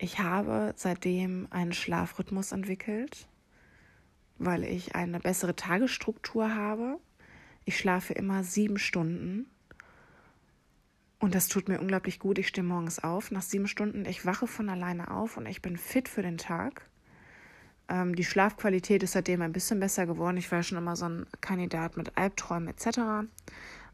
[0.03, 3.28] Ich habe seitdem einen Schlafrhythmus entwickelt,
[4.38, 6.98] weil ich eine bessere Tagesstruktur habe.
[7.66, 9.51] Ich schlafe immer sieben Stunden.
[11.18, 12.38] Und das tut mir unglaublich gut.
[12.38, 14.07] Ich stehe morgens auf nach sieben Stunden.
[14.07, 16.88] Ich wache von alleine auf und ich bin fit für den Tag.
[17.88, 20.38] Ähm, die Schlafqualität ist seitdem ein bisschen besser geworden.
[20.38, 23.28] Ich war schon immer so ein Kandidat mit Albträumen etc.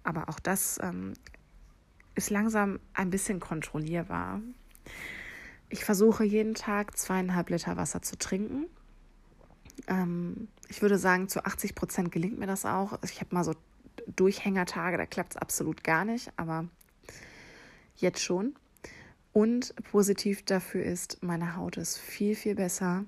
[0.04, 1.14] Aber auch das ähm,
[2.14, 4.40] ist langsam ein bisschen kontrollierbar.
[5.68, 8.66] Ich versuche jeden Tag zweieinhalb Liter Wasser zu trinken.
[9.88, 12.98] Ähm, ich würde sagen, zu 80 Prozent gelingt mir das auch.
[13.04, 13.54] Ich habe mal so
[14.14, 16.68] Durchhängertage, da klappt es absolut gar nicht, aber
[17.96, 18.54] jetzt schon.
[19.32, 23.04] Und positiv dafür ist, meine Haut ist viel, viel besser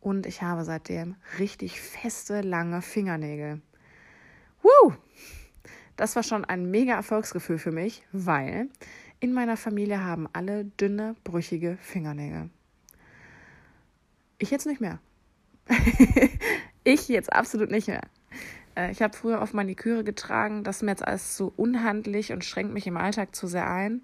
[0.00, 3.62] und ich habe seitdem richtig feste, lange Fingernägel.
[4.62, 4.94] Woo!
[5.96, 8.68] Das war schon ein mega Erfolgsgefühl für mich, weil
[9.22, 12.50] in meiner Familie haben alle dünne, brüchige Fingernägel.
[14.38, 14.98] Ich jetzt nicht mehr.
[16.84, 18.02] ich jetzt absolut nicht mehr.
[18.76, 20.64] Äh, ich habe früher auf Maniküre getragen.
[20.64, 24.02] Das ist mir jetzt alles zu unhandlich und schränkt mich im Alltag zu sehr ein,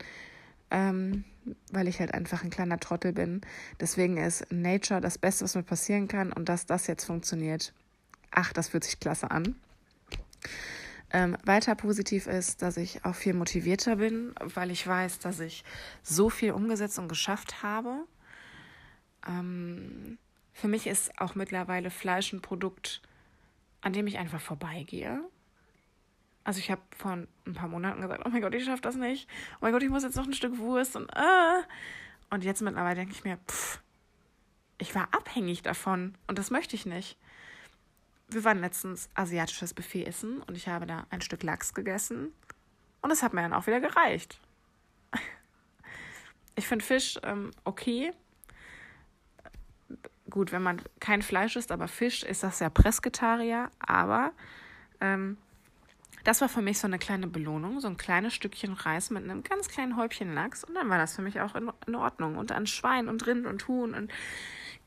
[0.71, 1.25] ähm,
[1.73, 3.41] weil ich halt einfach ein kleiner Trottel bin.
[3.81, 6.33] Deswegen ist Nature das Beste, was mir passieren kann.
[6.33, 7.73] Und dass das jetzt funktioniert,
[8.31, 9.57] ach, das fühlt sich klasse an.
[11.11, 15.64] Ähm, weiter positiv ist, dass ich auch viel motivierter bin, weil ich weiß, dass ich
[16.02, 18.04] so viel umgesetzt und geschafft habe.
[19.26, 20.18] Ähm,
[20.52, 23.00] für mich ist auch mittlerweile Fleisch ein Produkt,
[23.80, 25.22] an dem ich einfach vorbeigehe.
[26.44, 29.28] Also ich habe vor ein paar Monaten gesagt, oh mein Gott, ich schaffe das nicht.
[29.56, 31.62] Oh mein Gott, ich muss jetzt noch ein Stück Wurst und äh.
[32.30, 33.80] Und jetzt mittlerweile denke ich mir, pff,
[34.76, 37.16] ich war abhängig davon und das möchte ich nicht
[38.29, 42.33] wir waren letztens asiatisches Buffet essen und ich habe da ein Stück Lachs gegessen
[43.01, 44.41] und es hat mir dann auch wieder gereicht.
[46.55, 48.12] Ich finde Fisch ähm, okay.
[50.29, 54.33] Gut, wenn man kein Fleisch isst, aber Fisch ist das ja Presketarier, aber
[55.01, 55.39] ähm,
[56.24, 59.45] das war für mich so eine kleine Belohnung, so ein kleines Stückchen Reis mit einem
[59.45, 62.37] ganz kleinen Häubchen Lachs und dann war das für mich auch in, in Ordnung.
[62.37, 64.11] Und an Schwein und Rind und Huhn und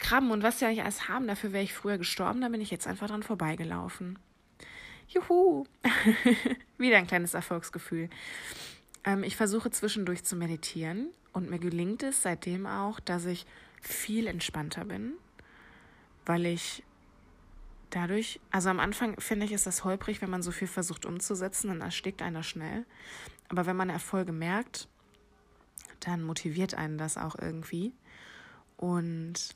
[0.01, 1.27] Krabben und was sie eigentlich alles haben.
[1.27, 4.19] Dafür wäre ich früher gestorben, da bin ich jetzt einfach dran vorbeigelaufen.
[5.07, 5.65] Juhu!
[6.77, 8.09] Wieder ein kleines Erfolgsgefühl.
[9.03, 13.45] Ähm, ich versuche zwischendurch zu meditieren und mir gelingt es seitdem auch, dass ich
[13.79, 15.13] viel entspannter bin,
[16.25, 16.83] weil ich
[17.89, 21.67] dadurch, also am Anfang finde ich, ist das holprig, wenn man so viel versucht umzusetzen,
[21.67, 22.85] dann erstickt einer schnell.
[23.49, 24.87] Aber wenn man Erfolge merkt,
[25.99, 27.93] dann motiviert einen das auch irgendwie.
[28.77, 29.55] Und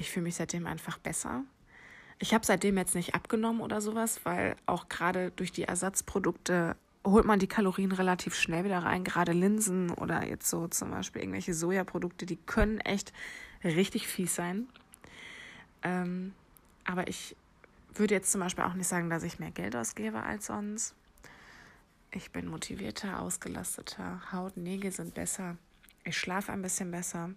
[0.00, 1.44] ich fühle mich seitdem einfach besser.
[2.18, 6.74] Ich habe seitdem jetzt nicht abgenommen oder sowas, weil auch gerade durch die Ersatzprodukte
[7.04, 9.04] holt man die Kalorien relativ schnell wieder rein.
[9.04, 13.12] Gerade Linsen oder jetzt so zum Beispiel irgendwelche Sojaprodukte, die können echt
[13.62, 14.68] richtig fies sein.
[15.82, 16.32] Ähm,
[16.84, 17.36] aber ich
[17.94, 20.94] würde jetzt zum Beispiel auch nicht sagen, dass ich mehr Geld ausgebe als sonst.
[22.10, 25.58] Ich bin motivierter, ausgelasteter, Haut, Nägel sind besser.
[26.04, 27.30] Ich schlafe ein bisschen besser.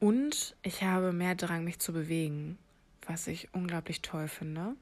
[0.00, 2.58] Und ich habe mehr Drang, mich zu bewegen,
[3.06, 4.74] was ich unglaublich toll finde.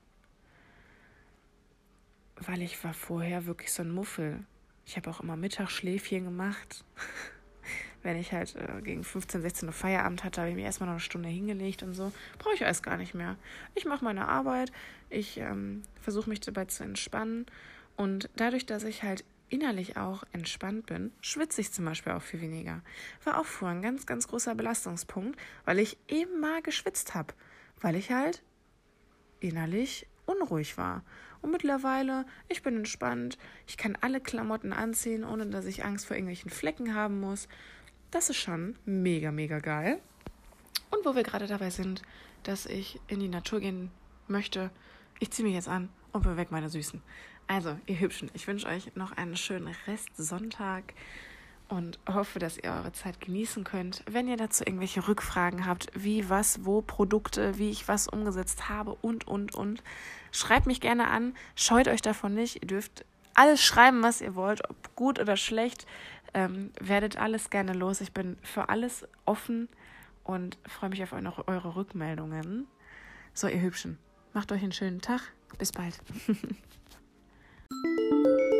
[2.36, 4.44] Weil ich war vorher wirklich so ein Muffel.
[4.84, 6.84] Ich habe auch immer Mittagsschläfchen gemacht.
[8.02, 10.94] Wenn ich halt äh, gegen 15, 16 Uhr Feierabend hatte, habe ich mir erstmal noch
[10.94, 12.12] eine Stunde hingelegt und so.
[12.38, 13.36] Brauche ich alles gar nicht mehr.
[13.74, 14.70] Ich mache meine Arbeit,
[15.08, 17.46] ich ähm, versuche mich dabei zu entspannen.
[17.96, 22.40] Und dadurch, dass ich halt innerlich auch entspannt bin, schwitze ich zum Beispiel auch viel
[22.40, 22.82] weniger.
[23.24, 27.34] War auch vorher ein ganz, ganz großer Belastungspunkt, weil ich immer geschwitzt habe,
[27.80, 28.42] weil ich halt
[29.40, 31.05] innerlich unruhig war.
[31.42, 36.16] Und mittlerweile, ich bin entspannt, ich kann alle Klamotten anziehen, ohne dass ich Angst vor
[36.16, 37.49] irgendwelchen Flecken haben muss.
[38.11, 40.01] Das ist schon mega, mega geil.
[40.90, 42.03] Und wo wir gerade dabei sind,
[42.42, 43.90] dass ich in die Natur gehen
[44.28, 44.70] möchte,
[45.18, 47.03] ich ziehe mich jetzt an und bewege meine Süßen.
[47.49, 50.94] Also, ihr Hübschen, ich wünsche euch noch einen schönen Restsonntag
[51.68, 54.03] und hoffe, dass ihr eure Zeit genießen könnt.
[54.09, 58.94] Wenn ihr dazu irgendwelche Rückfragen habt, wie, was, wo Produkte, wie ich was umgesetzt habe
[59.01, 59.82] und, und, und,
[60.32, 61.34] schreibt mich gerne an.
[61.55, 62.62] Scheut euch davon nicht.
[62.62, 65.86] Ihr dürft alles schreiben, was ihr wollt, ob gut oder schlecht.
[66.34, 68.01] Ähm, werdet alles gerne los.
[68.01, 69.68] Ich bin für alles offen
[70.24, 72.66] und freue mich auf eure Rückmeldungen.
[73.34, 73.99] So, ihr Hübschen,
[74.32, 75.20] macht euch einen schönen Tag.
[75.59, 75.99] Bis bald.
[77.68, 78.55] Thank you.